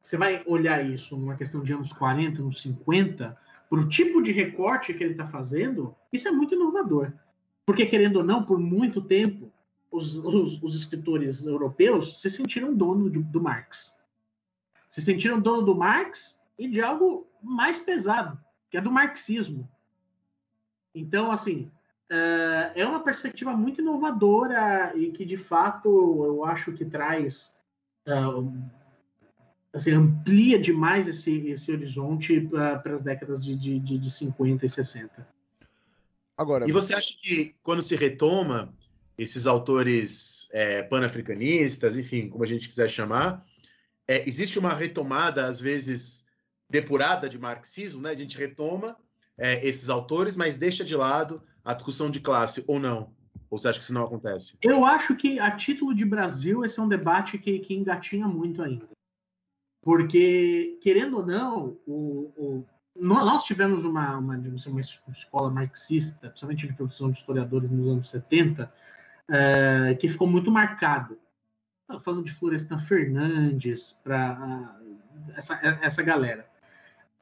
[0.00, 3.36] você vai olhar isso numa questão de anos 40, anos 50,
[3.68, 7.12] para o tipo de recorte que ele está fazendo, isso é muito inovador.
[7.66, 9.52] Porque, querendo ou não, por muito tempo,
[9.90, 13.92] os, os, os escritores europeus se sentiram dono de, do Marx.
[14.88, 18.38] Se sentiram dono do Marx e de algo mais pesado,
[18.70, 19.68] que é do marxismo.
[20.94, 21.70] Então, assim,
[22.08, 25.88] é, é uma perspectiva muito inovadora e que, de fato,
[26.24, 27.52] eu acho que traz.
[28.06, 28.12] É,
[29.72, 35.35] assim, amplia demais esse, esse horizonte para as décadas de, de, de 50 e 60.
[36.36, 38.74] Agora, e você acha que quando se retoma
[39.16, 43.44] esses autores é, panafricanistas, enfim, como a gente quiser chamar,
[44.06, 46.26] é, existe uma retomada, às vezes,
[46.68, 48.10] depurada de marxismo, né?
[48.10, 48.96] A gente retoma
[49.38, 53.14] é, esses autores, mas deixa de lado a discussão de classe, ou não?
[53.48, 54.58] Ou você acha que isso não acontece?
[54.60, 58.62] Eu acho que, a título de Brasil, esse é um debate que, que engatinha muito
[58.62, 58.88] ainda.
[59.82, 62.66] Porque, querendo ou não, o, o
[62.98, 68.72] nós tivemos uma, uma, uma escola marxista, principalmente de produção de historiadores nos anos 70,
[69.28, 71.18] é, que ficou muito marcado.
[72.02, 74.76] Falando de Florestan Fernandes, para
[75.36, 76.48] essa, essa galera.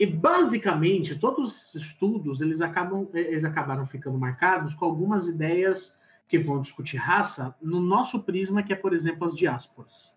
[0.01, 5.97] E basicamente todos os estudos eles acabam eles acabaram ficando marcados com algumas ideias
[6.27, 10.17] que vão discutir raça no nosso prisma que é por exemplo as diásporas.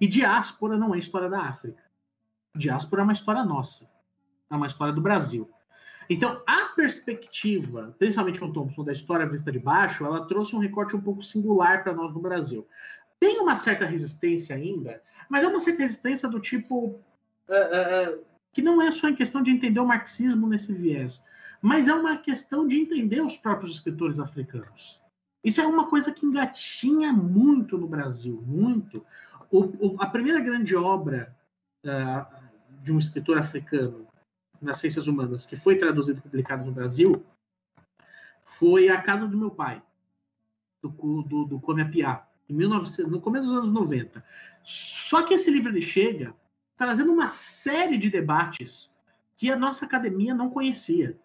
[0.00, 1.82] E diáspora não é história da África.
[2.56, 3.88] Diáspora é uma história nossa
[4.54, 5.50] é uma história do Brasil.
[6.08, 10.94] Então, a perspectiva, principalmente com Thompson, da história vista de baixo, ela trouxe um recorte
[10.94, 12.66] um pouco singular para nós no Brasil.
[13.18, 17.00] Tem uma certa resistência ainda, mas é uma certa resistência do tipo.
[17.48, 21.22] Uh, uh, que não é só em questão de entender o marxismo nesse viés,
[21.60, 25.00] mas é uma questão de entender os próprios escritores africanos.
[25.42, 29.04] Isso é uma coisa que engatinha muito no Brasil, muito.
[29.50, 31.36] O, o, a primeira grande obra
[31.84, 32.24] uh,
[32.82, 34.06] de um escritor africano
[34.64, 37.24] nas ciências humanas, que foi traduzido e publicado no Brasil,
[38.58, 39.82] foi A Casa do Meu Pai,
[40.82, 40.88] do,
[41.22, 44.24] do, do Come Apiá, em 1900, no começo dos anos 90.
[44.62, 46.34] Só que esse livro ele chega
[46.76, 48.94] trazendo uma série de debates
[49.36, 51.18] que a nossa academia não conhecia.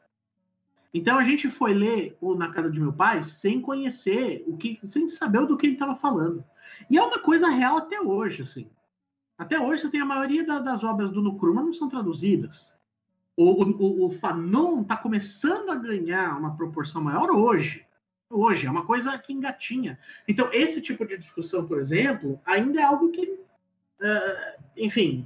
[0.93, 4.79] Então a gente foi ler o Na Casa de Meu Pai sem conhecer o que,
[4.85, 6.43] sem saber do que ele estava falando.
[6.89, 8.69] E é uma coisa real até hoje, assim.
[9.37, 12.75] Até hoje você tem a maioria da, das obras do Nkrumah não são traduzidas.
[13.41, 17.85] O, o, o Fanon está começando a ganhar uma proporção maior hoje.
[18.29, 19.97] Hoje, é uma coisa que engatinha.
[20.27, 25.25] Então, esse tipo de discussão, por exemplo, ainda é algo que, uh, enfim,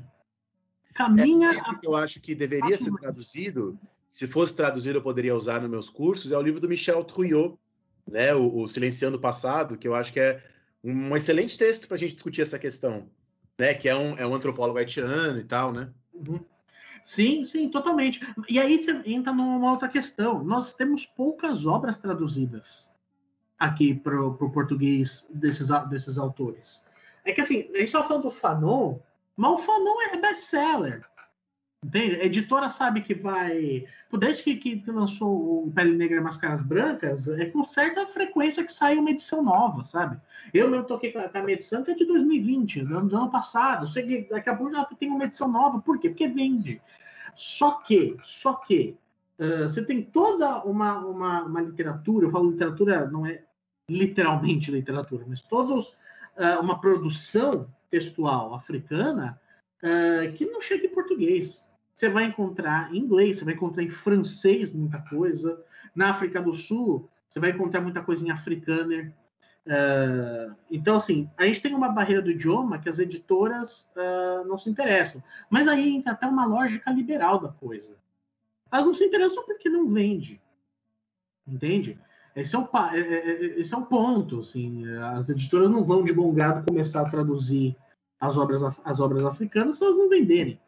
[0.93, 1.49] caminha.
[1.49, 3.79] É, que eu acho que deveria ser traduzido.
[4.11, 6.31] Se fosse traduzido, eu poderia usar nos meus cursos.
[6.31, 7.57] É o livro do Michel Trouillot,
[8.07, 8.35] né?
[8.35, 10.39] O, o Silenciando o Passado, que eu acho que é
[10.83, 13.09] um excelente texto para a gente discutir essa questão,
[13.57, 13.73] né?
[13.73, 15.91] Que é um, é um antropólogo haitiano e tal, né?
[16.13, 16.39] Uhum.
[17.03, 18.21] Sim, sim, totalmente.
[18.49, 20.43] E aí você entra numa outra questão.
[20.43, 22.89] Nós temos poucas obras traduzidas
[23.59, 26.85] aqui para o português desses, desses autores.
[27.25, 28.99] É que assim, a gente estava falando do Fanon,
[29.35, 31.05] mas o Fanon é best-seller.
[31.83, 32.15] Entende?
[32.15, 33.85] A editora sabe que vai.
[34.17, 38.71] Desde que, que lançou o Pele Negra e Máscaras Brancas, é com certa frequência que
[38.71, 40.17] sai uma edição nova, sabe?
[40.53, 43.09] Eu mesmo toquei com a, com a minha edição que é de 2020, do ano,
[43.09, 43.87] do ano passado.
[43.87, 45.81] Sei que daqui a pouco já tem uma edição nova.
[45.81, 46.09] Por quê?
[46.09, 46.81] Porque vende.
[47.35, 48.95] Só que, só que,
[49.39, 53.43] uh, você tem toda uma, uma, uma, literatura, eu falo literatura, não é
[53.89, 59.39] literalmente literatura, mas todos uh, uma produção textual africana
[59.83, 61.63] uh, que não chega em português
[61.95, 65.63] você vai encontrar em inglês, você vai encontrar em francês muita coisa.
[65.95, 69.13] Na África do Sul, você vai encontrar muita coisa em africâner.
[69.65, 74.57] Uh, então, assim, a gente tem uma barreira do idioma que as editoras uh, não
[74.57, 75.23] se interessam.
[75.49, 77.95] Mas aí entra até uma lógica liberal da coisa.
[78.71, 80.41] Elas não se interessam porque não vende.
[81.47, 81.99] Entende?
[82.35, 84.39] Esse é o, é, é, é, esse é o ponto.
[84.39, 84.83] Assim,
[85.15, 87.75] as editoras não vão de bom grado começar a traduzir
[88.19, 90.59] as obras, as obras africanas se elas não venderem.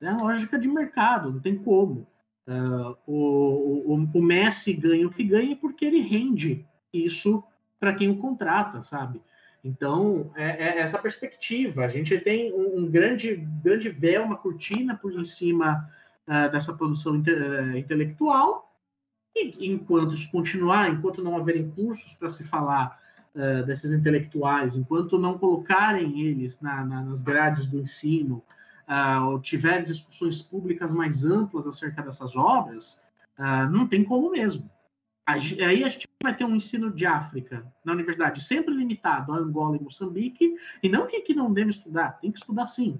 [0.00, 2.06] É lógica de mercado, não tem como.
[2.46, 7.42] Uh, o, o, o Messi ganha o que ganha porque ele rende isso
[7.78, 9.20] para quem o contrata, sabe?
[9.62, 11.84] Então, é, é, essa perspectiva.
[11.84, 15.88] A gente tem um, um, grande, grande véu, uma cortina por em cima
[16.26, 18.72] uh, dessa produção inte uh, intelectual.
[19.36, 22.98] E enquanto isso continuar, enquanto não haverem cursos para se falar
[23.66, 28.42] desses intelectuais, enquanto não colocarem eles na, na, nas grades do ensino,
[29.26, 33.00] ou tiver discussões públicas mais amplas acerca dessas obras,
[33.70, 34.70] não tem como mesmo.
[35.26, 39.76] Aí a gente vai ter um ensino de África na universidade sempre limitado a Angola
[39.76, 42.98] e Moçambique, e não que, que não devemos estudar, tem que estudar sim.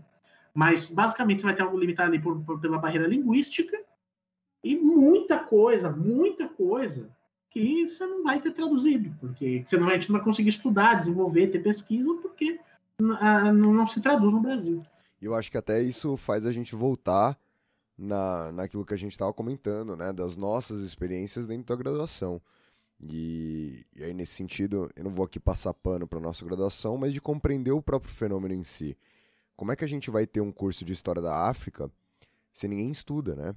[0.55, 3.78] Mas basicamente você vai ter algo limitado ali por, por, pela barreira linguística
[4.62, 7.09] e muita coisa, muita coisa
[7.51, 10.95] que você não vai ter traduzido, porque você não, a gente não vai conseguir estudar,
[10.95, 12.61] desenvolver, ter pesquisa, porque
[13.01, 14.82] uh, não se traduz no Brasil.
[15.20, 17.38] Eu acho que até isso faz a gente voltar
[17.96, 22.40] na, naquilo que a gente estava comentando, né, das nossas experiências dentro da graduação.
[23.00, 27.12] E, e, aí, nesse sentido, eu não vou aqui passar pano para nossa graduação, mas
[27.12, 28.96] de compreender o próprio fenômeno em si.
[29.56, 31.90] Como é que a gente vai ter um curso de História da África
[32.52, 33.54] se ninguém estuda, né?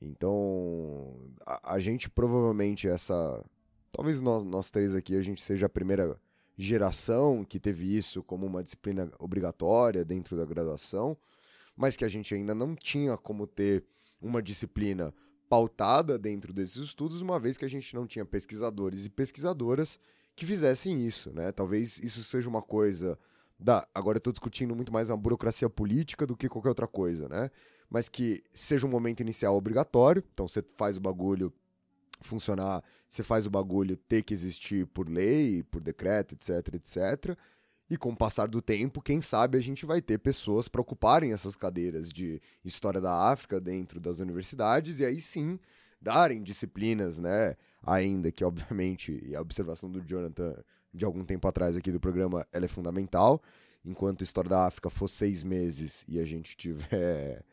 [0.00, 1.14] Então,
[1.46, 3.42] a, a gente provavelmente, essa.
[3.92, 6.20] Talvez nós, nós três aqui, a gente seja a primeira
[6.56, 11.16] geração que teve isso como uma disciplina obrigatória dentro da graduação
[11.76, 13.84] mas que a gente ainda não tinha como ter
[14.20, 15.14] uma disciplina
[15.48, 20.00] pautada dentro desses estudos, uma vez que a gente não tinha pesquisadores e pesquisadoras
[20.34, 21.52] que fizessem isso, né?
[21.52, 23.18] Talvez isso seja uma coisa
[23.58, 27.28] da, agora eu estou discutindo muito mais uma burocracia política do que qualquer outra coisa,
[27.28, 27.50] né?
[27.88, 31.52] Mas que seja um momento inicial obrigatório, então você faz o bagulho
[32.20, 37.38] funcionar, você faz o bagulho ter que existir por lei, por decreto, etc, etc.
[37.88, 41.32] E com o passar do tempo, quem sabe a gente vai ter pessoas para ocuparem
[41.32, 45.58] essas cadeiras de história da África dentro das universidades e aí sim
[46.00, 47.56] darem disciplinas, né?
[47.82, 50.56] Ainda que, obviamente, e a observação do Jonathan
[50.92, 53.40] de algum tempo atrás aqui do programa, ela é fundamental.
[53.84, 57.44] Enquanto a história da África for seis meses e a gente tiver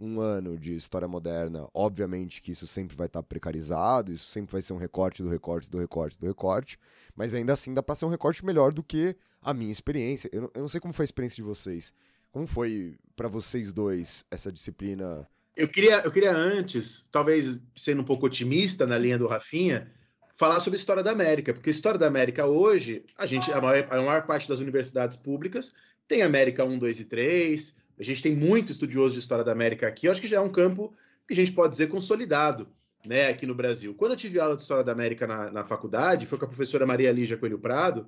[0.00, 4.62] um ano de história moderna, obviamente que isso sempre vai estar precarizado, isso sempre vai
[4.62, 6.78] ser um recorte do recorte do recorte do recorte,
[7.14, 10.28] mas ainda assim dá para ser um recorte melhor do que a minha experiência.
[10.32, 11.92] Eu, eu não sei como foi a experiência de vocês.
[12.32, 15.26] Como foi para vocês dois essa disciplina?
[15.56, 19.90] Eu queria, eu queria antes, talvez sendo um pouco otimista na linha do Rafinha,
[20.34, 23.60] falar sobre a história da América, porque a história da América hoje, a gente, a
[23.60, 25.72] maior, a maior parte das universidades públicas
[26.06, 29.86] tem América 1, 2 e 3, a gente tem muito estudioso de história da América
[29.86, 30.94] aqui, eu acho que já é um campo
[31.26, 32.68] que a gente pode dizer consolidado,
[33.04, 33.94] né, aqui no Brasil.
[33.94, 36.86] Quando eu tive aula de história da América na, na faculdade, foi com a professora
[36.86, 38.06] Maria Lígia Coelho Prado,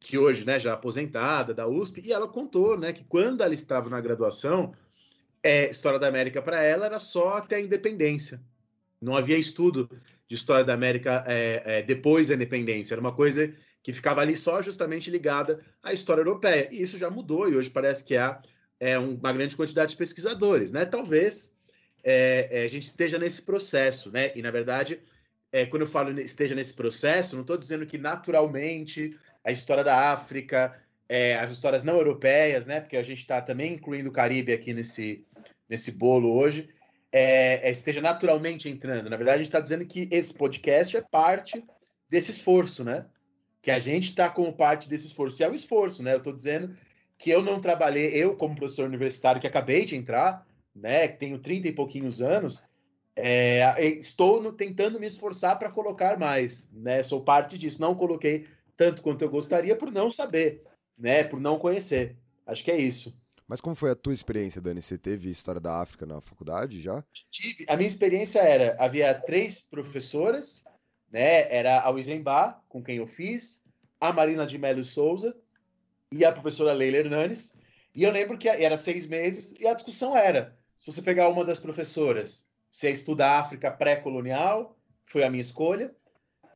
[0.00, 3.90] que hoje, né, já aposentada da USP, e ela contou, né, que quando ela estava
[3.90, 4.72] na graduação,
[5.42, 8.40] é, história da América para ela era só até a independência.
[9.00, 9.88] Não havia estudo
[10.26, 12.94] de história da América é, é, depois da independência.
[12.94, 13.52] Era uma coisa
[13.82, 16.68] que ficava ali só justamente ligada à história europeia.
[16.70, 18.40] E isso já mudou e hoje parece que há
[18.80, 20.84] é, uma grande quantidade de pesquisadores, né?
[20.84, 21.56] Talvez
[22.04, 24.32] é, é, a gente esteja nesse processo, né?
[24.34, 25.00] E na verdade,
[25.52, 30.12] é, quando eu falo esteja nesse processo, não estou dizendo que naturalmente a história da
[30.12, 32.80] África, é, as histórias não europeias, né?
[32.80, 35.24] Porque a gente está também incluindo o Caribe aqui nesse,
[35.68, 36.68] nesse bolo hoje,
[37.10, 39.08] é, esteja naturalmente entrando.
[39.08, 41.64] Na verdade, a gente está dizendo que esse podcast é parte
[42.08, 43.06] desse esforço, né?
[43.62, 45.40] Que a gente está como parte desse esforço.
[45.40, 46.12] E é o esforço, né?
[46.12, 46.76] Eu estou dizendo
[47.18, 51.68] que eu não trabalhei, eu como professor universitário que acabei de entrar, né, tenho 30
[51.68, 52.62] e pouquinhos anos,
[53.20, 57.02] é, estou no, tentando me esforçar para colocar mais, né?
[57.02, 57.80] Sou parte disso.
[57.80, 58.46] Não coloquei
[58.76, 60.62] tanto quanto eu gostaria por não saber,
[60.96, 61.24] né?
[61.24, 62.16] Por não conhecer.
[62.46, 63.20] Acho que é isso.
[63.48, 64.80] Mas como foi a tua experiência, Dani?
[64.80, 67.02] Você teve história da África na faculdade já?
[67.28, 67.66] Tive.
[67.68, 70.62] A minha experiência era, havia três professoras,
[71.10, 71.52] né?
[71.52, 73.60] Era a Wisenbach, com quem eu fiz,
[74.00, 75.36] a Marina de Melo Souza
[76.10, 77.54] e a professora Leila Hernanes.
[77.94, 81.44] E eu lembro que era seis meses e a discussão era: se você pegar uma
[81.44, 85.94] das professoras, você estuda África pré-colonial, foi a minha escolha,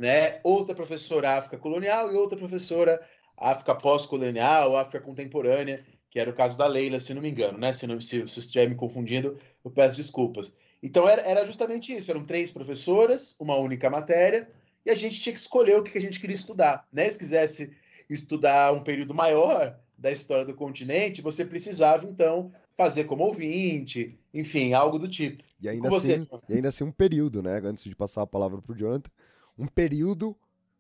[0.01, 0.41] né?
[0.43, 3.01] Outra professora África colonial e outra professora
[3.37, 7.73] África pós-colonial, África contemporânea, que era o caso da Leila, se não me engano, né?
[7.73, 10.55] Se, não, se, se estiver me confundindo, eu peço desculpas.
[10.83, 14.51] Então era, era justamente isso, eram três professoras, uma única matéria,
[14.85, 16.87] e a gente tinha que escolher o que a gente queria estudar.
[16.93, 17.09] Né?
[17.09, 17.73] Se quisesse
[18.13, 24.73] estudar um período maior da história do continente, você precisava, então, fazer como ouvinte, enfim,
[24.73, 25.45] algo do tipo.
[25.61, 27.61] E ainda, Com você, assim, e ainda assim um período, né?
[27.63, 29.11] Antes de passar a palavra pro Jonathan,
[29.57, 30.37] um período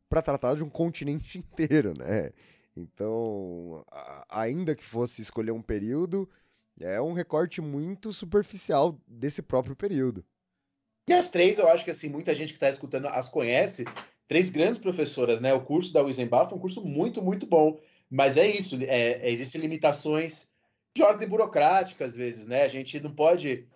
[0.09, 2.30] para tratar de um continente inteiro, né?
[2.76, 3.85] Então,
[4.28, 6.28] ainda que fosse escolher um período,
[6.80, 10.24] é um recorte muito superficial desse próprio período.
[11.09, 13.85] E as três, eu acho que assim, muita gente que está escutando as conhece.
[14.28, 15.52] Três grandes professoras, né?
[15.52, 17.78] O curso da Wiesembach foi um curso muito, muito bom.
[18.10, 20.52] Mas é isso, é, é- existem limitações
[20.94, 22.62] de ordem burocrática, às vezes, né?
[22.64, 23.66] A gente não pode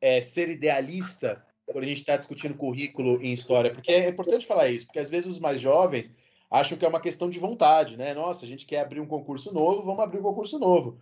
[0.00, 4.68] é, ser idealista quando a gente está discutindo currículo em história, porque é importante falar
[4.68, 6.14] isso, porque às vezes os mais jovens
[6.50, 8.12] acham que é uma questão de vontade, né?
[8.12, 11.00] Nossa, a gente quer abrir um concurso novo, vamos abrir um concurso novo.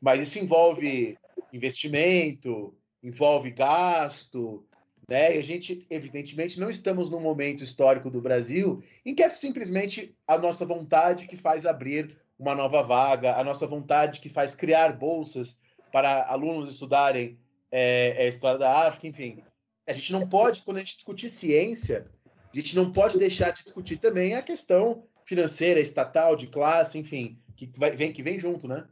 [0.00, 1.18] Mas isso envolve
[1.52, 4.66] investimento, envolve gasto,
[5.10, 5.34] né?
[5.34, 10.16] E a gente, evidentemente, não estamos num momento histórico do Brasil em que é simplesmente
[10.26, 14.92] a nossa vontade que faz abrir uma nova vaga, a nossa vontade que faz criar
[14.92, 15.58] bolsas
[15.92, 17.36] para alunos estudarem
[17.72, 19.42] é, é, história da África, enfim.
[19.86, 22.06] A gente não pode, quando a gente discutir ciência,
[22.52, 27.36] a gente não pode deixar de discutir também a questão financeira, estatal, de classe, enfim,
[27.56, 28.86] que vai, vem, que vem junto, né?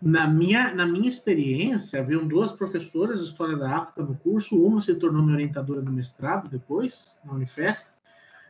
[0.00, 4.80] Na minha, na minha experiência, haviam duas professoras de História da África no curso, uma
[4.80, 7.86] se tornou minha orientadora do mestrado depois, na Unifesp,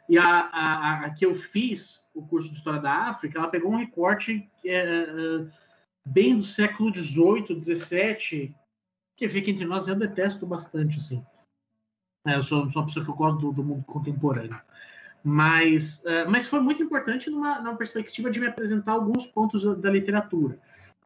[0.09, 3.72] e a, a, a que eu fiz o curso de História da África, ela pegou
[3.72, 5.44] um recorte é,
[6.05, 8.55] bem do século XVIII, XVII,
[9.16, 11.24] que fica entre nós, eu detesto bastante, assim.
[12.26, 14.61] É, eu sou, sou uma pessoa que eu gosto do, do mundo contemporâneo.
[15.22, 19.74] Mas, é, mas foi muito importante numa, numa perspectiva de me apresentar alguns pontos da,
[19.74, 20.59] da literatura.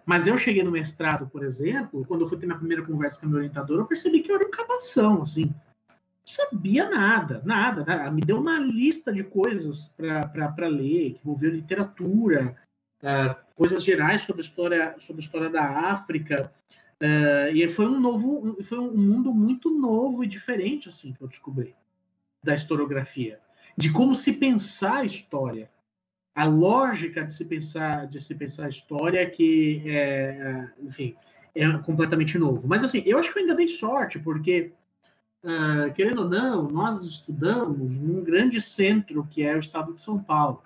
[0.05, 3.27] Mas eu cheguei no mestrado, por exemplo, quando eu fui ter minha primeira conversa com
[3.27, 5.47] a minha orientadora, eu percebi que eu era um cabação, assim.
[5.47, 7.85] Não sabia nada, nada.
[7.85, 8.11] Né?
[8.11, 12.55] Me deu uma lista de coisas para ler, que envolveu literatura,
[13.03, 16.53] uh, coisas gerais sobre história, sobre história da África.
[17.01, 21.29] Uh, e foi um novo, foi um mundo muito novo e diferente, assim, que eu
[21.29, 21.75] descobri
[22.43, 23.41] da historiografia,
[23.75, 25.71] de como se pensar a história
[26.35, 31.15] a lógica de se pensar de se pensar a história que é, enfim
[31.55, 32.67] é completamente novo.
[32.67, 34.73] Mas assim eu acho que eu ainda dei sorte porque
[35.45, 40.19] uh, querendo ou não nós estudamos num grande centro que é o estado de São
[40.19, 40.63] Paulo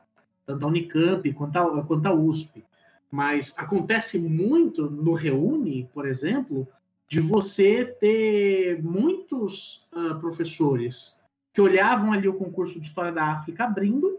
[0.47, 2.65] tanto a Unicamp quanto a, quanto a USP
[3.11, 6.67] mas acontece muito no Reúne por exemplo
[7.07, 11.19] de você ter muitos uh, professores
[11.53, 14.19] que olhavam ali o concurso de história da África abrindo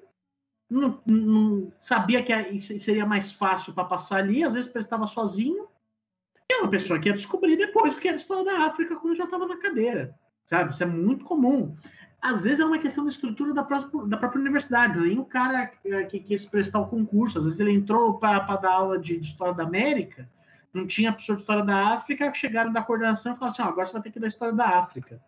[0.70, 5.68] não, não, sabia que seria mais fácil para passar ali, às vezes prestava sozinho.
[6.50, 8.96] E é uma pessoa que ia descobrir depois o que era a história da África
[8.96, 10.16] quando já estava na cadeira,
[10.46, 10.72] sabe?
[10.72, 11.76] Isso é muito comum.
[12.22, 15.68] Às vezes é uma questão da estrutura da própria, da própria universidade, nem o cara
[16.10, 19.54] que quis prestar o concurso, às vezes ele entrou para dar aula de, de, História
[19.54, 20.30] da América,
[20.74, 23.88] não tinha professor de História da África, chegaram da coordenação e falaram assim, oh, agora
[23.88, 25.22] você vai ter que dar História da África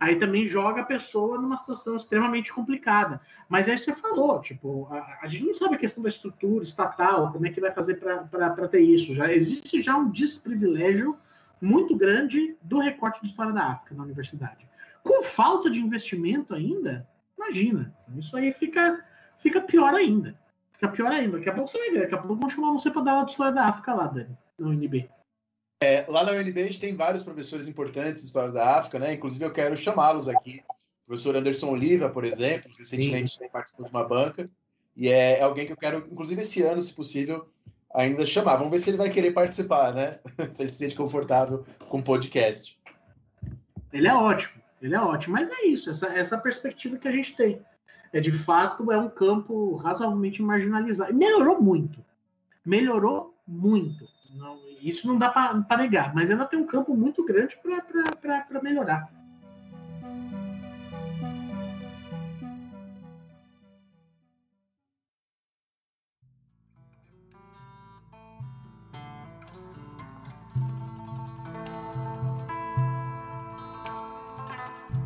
[0.00, 3.20] aí também joga a pessoa numa situação extremamente complicada.
[3.48, 7.32] Mas aí você falou, tipo, a, a, gente não sabe a questão da estrutura estatal,
[7.32, 9.14] como é que vai fazer para ter isso.
[9.14, 11.16] Já existe já um desprivilégio
[11.60, 14.66] muito grande do recorte de história da África na universidade.
[15.02, 17.94] Com falta de investimento ainda, imagina.
[18.16, 19.04] Isso aí fica,
[19.38, 20.34] fica pior ainda.
[20.72, 21.38] Fica pior ainda.
[21.38, 22.00] Daqui a pouco você vai ver.
[22.00, 24.36] Daqui a pouco vão chamar você para dar aula de história da África lá, Dani,
[24.58, 25.08] no UNB.
[25.82, 29.14] É, lá na UNB a gente tem vários professores importantes de história da África, né?
[29.14, 30.62] Inclusive eu quero chamá-los aqui.
[31.02, 33.48] O professor Anderson Oliva, por exemplo, recentemente Sim.
[33.48, 34.48] participou de uma banca.
[34.96, 37.48] E é, é, alguém que eu quero, inclusive esse ano, se possível,
[37.92, 38.58] ainda chamar.
[38.58, 40.20] Vamos ver se ele vai querer participar, né?
[40.54, 42.78] se ele se sente confortável com o podcast.
[43.92, 45.34] Ele é ótimo, ele é ótimo.
[45.34, 47.60] Mas é isso, essa, essa perspectiva que a gente tem.
[48.12, 51.10] É de fato é um campo razoavelmente marginalizado.
[51.10, 52.04] E melhorou muito.
[52.64, 54.11] Melhorou muito.
[54.32, 59.08] Não, isso não dá para negar, mas ainda tem um campo muito grande para melhorar.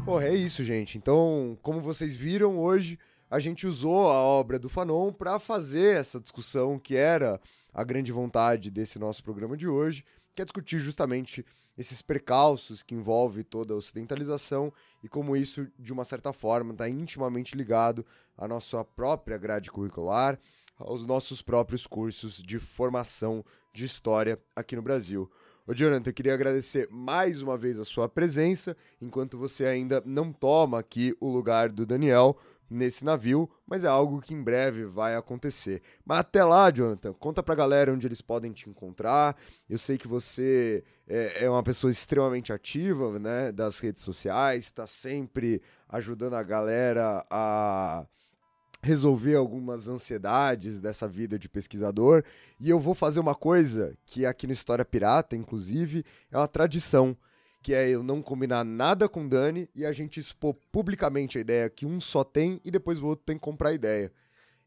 [0.04, 0.96] Pô, é isso, gente.
[0.96, 2.96] Então, como vocês viram hoje,
[3.28, 7.40] a gente usou a obra do Fanon para fazer essa discussão que era
[7.76, 10.02] a grande vontade desse nosso programa de hoje,
[10.34, 11.44] que é discutir justamente
[11.76, 14.72] esses precalços que envolve toda a ocidentalização
[15.04, 18.04] e como isso, de uma certa forma, está intimamente ligado
[18.34, 20.40] à nossa própria grade curricular,
[20.78, 25.30] aos nossos próprios cursos de formação de história aqui no Brasil.
[25.66, 30.32] Ô, Jonathan, eu queria agradecer mais uma vez a sua presença, enquanto você ainda não
[30.32, 32.38] toma aqui o lugar do Daniel
[32.68, 35.82] nesse navio, mas é algo que em breve vai acontecer.
[36.04, 39.36] Mas até lá, Jonathan, conta pra galera onde eles podem te encontrar.
[39.68, 44.86] Eu sei que você é, é uma pessoa extremamente ativa, né, das redes sociais, está
[44.86, 48.04] sempre ajudando a galera a
[48.82, 52.22] resolver algumas ansiedades dessa vida de pesquisador.
[52.58, 57.16] E eu vou fazer uma coisa que aqui no História Pirata, inclusive, é uma tradição,
[57.66, 61.68] que é eu não combinar nada com Dani e a gente expor publicamente a ideia
[61.68, 64.12] que um só tem e depois o outro tem que comprar a ideia.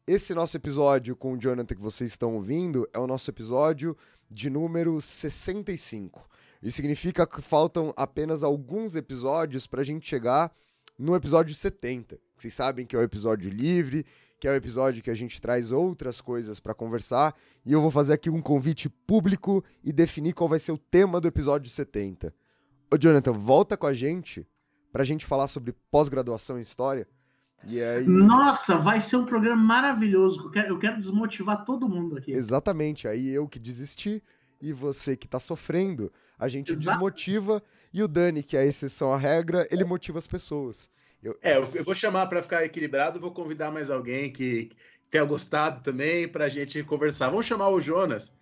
[0.06, 3.96] Esse nosso episódio com o Jonathan que vocês estão ouvindo é o nosso episódio
[4.30, 6.28] de número 65.
[6.62, 10.52] Isso significa que faltam apenas alguns episódios para a gente chegar
[10.98, 12.18] no episódio 70.
[12.36, 14.04] Vocês sabem que é o episódio livre,
[14.38, 17.34] que é o episódio que a gente traz outras coisas para conversar,
[17.64, 21.18] e eu vou fazer aqui um convite público e definir qual vai ser o tema
[21.18, 22.30] do episódio 70.
[22.92, 24.46] Ô Jonathan, volta com a gente
[24.92, 27.06] pra gente falar sobre pós-graduação em história.
[27.64, 28.06] E aí...
[28.06, 30.44] Nossa, vai ser um programa maravilhoso.
[30.44, 32.32] Eu quero, eu quero desmotivar todo mundo aqui.
[32.32, 33.06] Exatamente.
[33.06, 34.22] Aí eu que desisti
[34.60, 36.88] e você que tá sofrendo, a gente Exato.
[36.88, 37.62] desmotiva
[37.92, 40.90] e o Dani, que é a exceção à regra, ele motiva as pessoas.
[41.22, 41.38] Eu...
[41.42, 44.70] É, eu, eu vou chamar para ficar equilibrado, vou convidar mais alguém que
[45.10, 47.30] tenha gostado também para a gente conversar.
[47.30, 48.32] Vamos chamar o Jonas,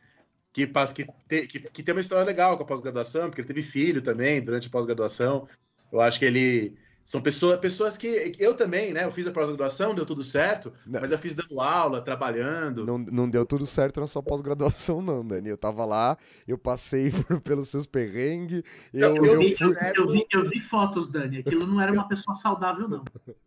[0.59, 3.49] que, passa, que, te, que, que tem uma história legal com a pós-graduação, porque ele
[3.49, 5.47] teve filho também durante a pós-graduação.
[5.93, 6.77] Eu acho que ele
[7.11, 9.03] são pessoas, pessoas que eu também, né?
[9.05, 11.01] Eu fiz a pós-graduação, deu tudo certo, Não.
[11.01, 12.85] mas eu fiz dando aula, trabalhando.
[12.85, 15.49] Não, não deu tudo certo na sua pós-graduação, não, Dani.
[15.49, 19.75] Eu tava lá, eu passei por- pelos seus perrengues, eu, Eu- eu vi- fui...
[19.97, 21.39] Eu vi, eu vi fotos, Dani.
[21.39, 23.03] Aquilo não era uma pessoa saudável, não.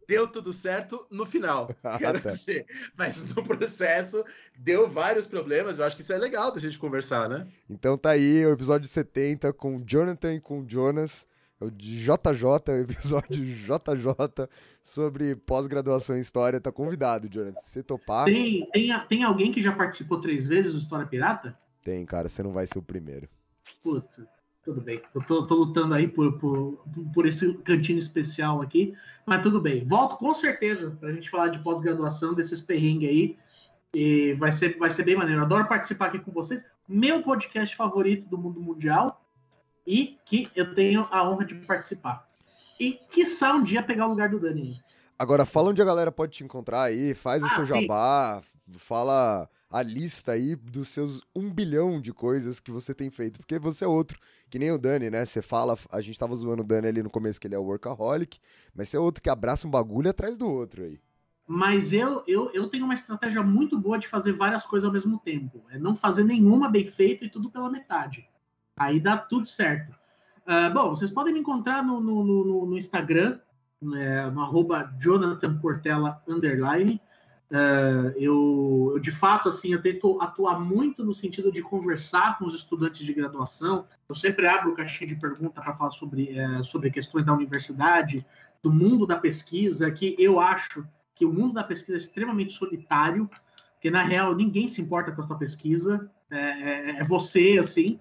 [0.07, 2.31] Deu tudo certo no final, Ah, quero tá.
[2.31, 2.65] dizer.
[2.97, 4.23] Mas no processo
[4.57, 5.77] deu vários problemas.
[5.77, 7.47] Eu acho que isso é legal da gente conversar, né?
[7.69, 11.29] Então tá aí o episódio 70 com o Jonathan e com o Jonas,
[11.61, 14.47] o de JJ, o episódio JJ
[14.83, 16.59] sobre pós-graduação em história.
[16.59, 17.59] Tá convidado, Jonathan.
[17.59, 21.57] Se você topar, Tem, tem, tem alguém que já participou três vezes do História Pirata?
[21.83, 23.27] tem, cara, você não vai ser o primeiro.
[23.83, 24.21] Putz,
[24.63, 25.01] tudo bem.
[25.15, 26.83] Eu tô, tô lutando aí por, por,
[27.13, 28.93] por esse cantinho especial aqui,
[29.25, 29.83] mas tudo bem.
[29.83, 33.37] Volto com certeza pra gente falar de pós-graduação, desses perrengues aí.
[33.93, 35.41] E vai ser, vai ser bem maneiro.
[35.41, 36.63] Adoro participar aqui com vocês.
[36.87, 39.20] Meu podcast favorito do mundo mundial
[39.85, 42.27] e que eu tenho a honra de participar.
[42.79, 44.81] E quiçá um dia pegar o lugar do Dani.
[45.17, 47.67] Agora, fala onde a galera pode te encontrar aí, faz o Ah, seu sim.
[47.67, 48.41] jabá,
[48.77, 53.59] fala a lista aí dos seus um bilhão de coisas que você tem feito, porque
[53.59, 54.19] você é outro,
[54.49, 55.23] que nem o Dani, né?
[55.23, 57.63] Você fala, a gente tava zoando o Dani ali no começo que ele é o
[57.63, 58.39] workaholic,
[58.73, 60.99] mas você é outro que abraça um bagulho atrás do outro aí.
[61.47, 65.19] Mas eu, eu, eu tenho uma estratégia muito boa de fazer várias coisas ao mesmo
[65.19, 65.65] tempo.
[65.69, 68.27] É não fazer nenhuma bem feita e tudo pela metade.
[68.77, 69.95] Aí dá tudo certo.
[70.45, 73.39] Ah, bom, vocês podem me encontrar no, no, no- no Instagram,
[73.81, 76.99] né, no arroba Jonathan Portela underline.
[77.51, 82.45] Ah, eu, eu, de fato, assim, eu tento atuar muito no sentido de conversar com
[82.45, 83.85] os estudantes de graduação.
[84.07, 88.25] Eu sempre abro caixinha de pergunta para falar sobre, eh, sobre questões da universidade,
[88.63, 93.29] do mundo da pesquisa, que eu acho que o mundo da pesquisa é extremamente solitário,
[93.73, 97.99] porque na real ninguém se importa com a sua pesquisa, é, é- é você, assim,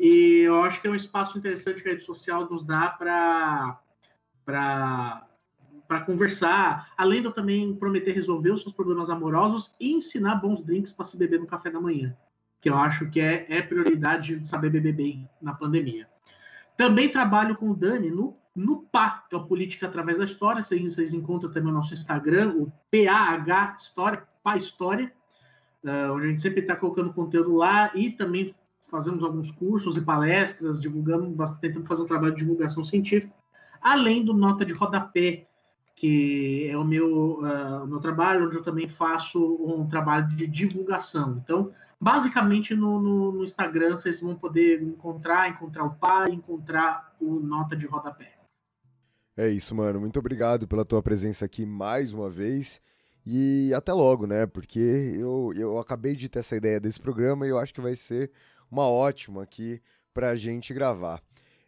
[0.00, 3.78] e eu acho que é um espaço interessante que a rede social nos dá para
[4.44, 10.62] para conversar, além de eu também prometer resolver os seus problemas amorosos e ensinar bons
[10.62, 12.16] drinks para se beber no café da manhã,
[12.60, 16.08] que eu acho que é, é prioridade saber beber bem na pandemia.
[16.76, 20.62] Também trabalho com o Dani no, no PA, que é o Política Através da História.
[20.62, 25.12] Vocês, vocês encontram também o nosso Instagram, o PAH História, PA História,
[25.84, 28.54] ah, onde a gente sempre está colocando conteúdo lá e também
[28.90, 33.32] fazemos alguns cursos e palestras, divulgando, bastante- tentando fazer um trabalho de divulgação científica,
[33.80, 35.46] além do Nota de Rodapé,
[35.94, 40.46] que é o meu, ah, o meu trabalho, onde eu também faço um trabalho de
[40.46, 41.40] divulgação.
[41.44, 47.38] Então, basicamente no, no- no Instagram vocês vão poder encontrar, encontrar o pai, encontrar o
[47.40, 48.32] Nota de Rodapé.
[49.36, 50.00] É isso, mano.
[50.00, 52.80] Muito obrigado pela tua presença aqui mais uma vez.
[53.26, 54.46] E até logo, né?
[54.46, 54.78] Porque
[55.18, 58.30] eu, eu acabei de ter essa ideia desse programa e eu acho que vai ser
[58.70, 59.80] uma ótima aqui
[60.14, 61.22] pra gente gravar.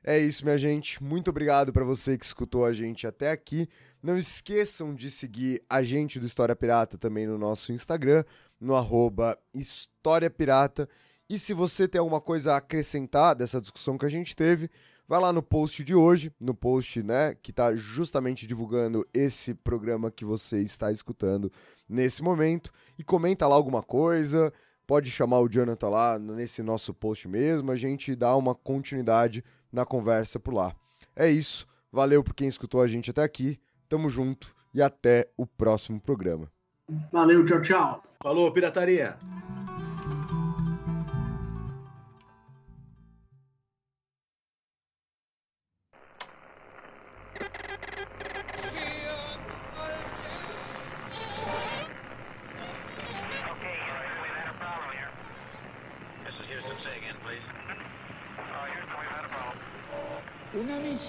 [0.05, 1.03] É isso, minha gente.
[1.03, 3.69] Muito obrigado pra você que escutou a gente até aqui.
[4.03, 8.25] Não esqueçam de seguir a gente do História Pirata também no nosso Instagram,
[8.61, 10.89] no arroba História Pirata.
[11.29, 14.69] E se você tem alguma coisa a acrescentar dessa discussão que a gente teve,
[15.07, 20.11] vai lá no post de hoje, no post, né, que tá justamente divulgando esse programa
[20.11, 21.51] que você está escutando
[21.89, 24.53] nesse momento e comenta lá alguma coisa.
[24.93, 29.43] Pode chamar o Jonathan lá nesse nosso post mesmo, a gente dá uma continuidade
[29.73, 30.75] na conversa por lá.
[31.17, 31.67] É isso.
[31.91, 33.59] Valeu por quem escutou a gente até aqui.
[33.89, 36.47] Tamo junto e até o próximo programa.
[37.11, 38.03] Valeu, tchau, tchau.
[38.23, 39.17] Falou, pirataria.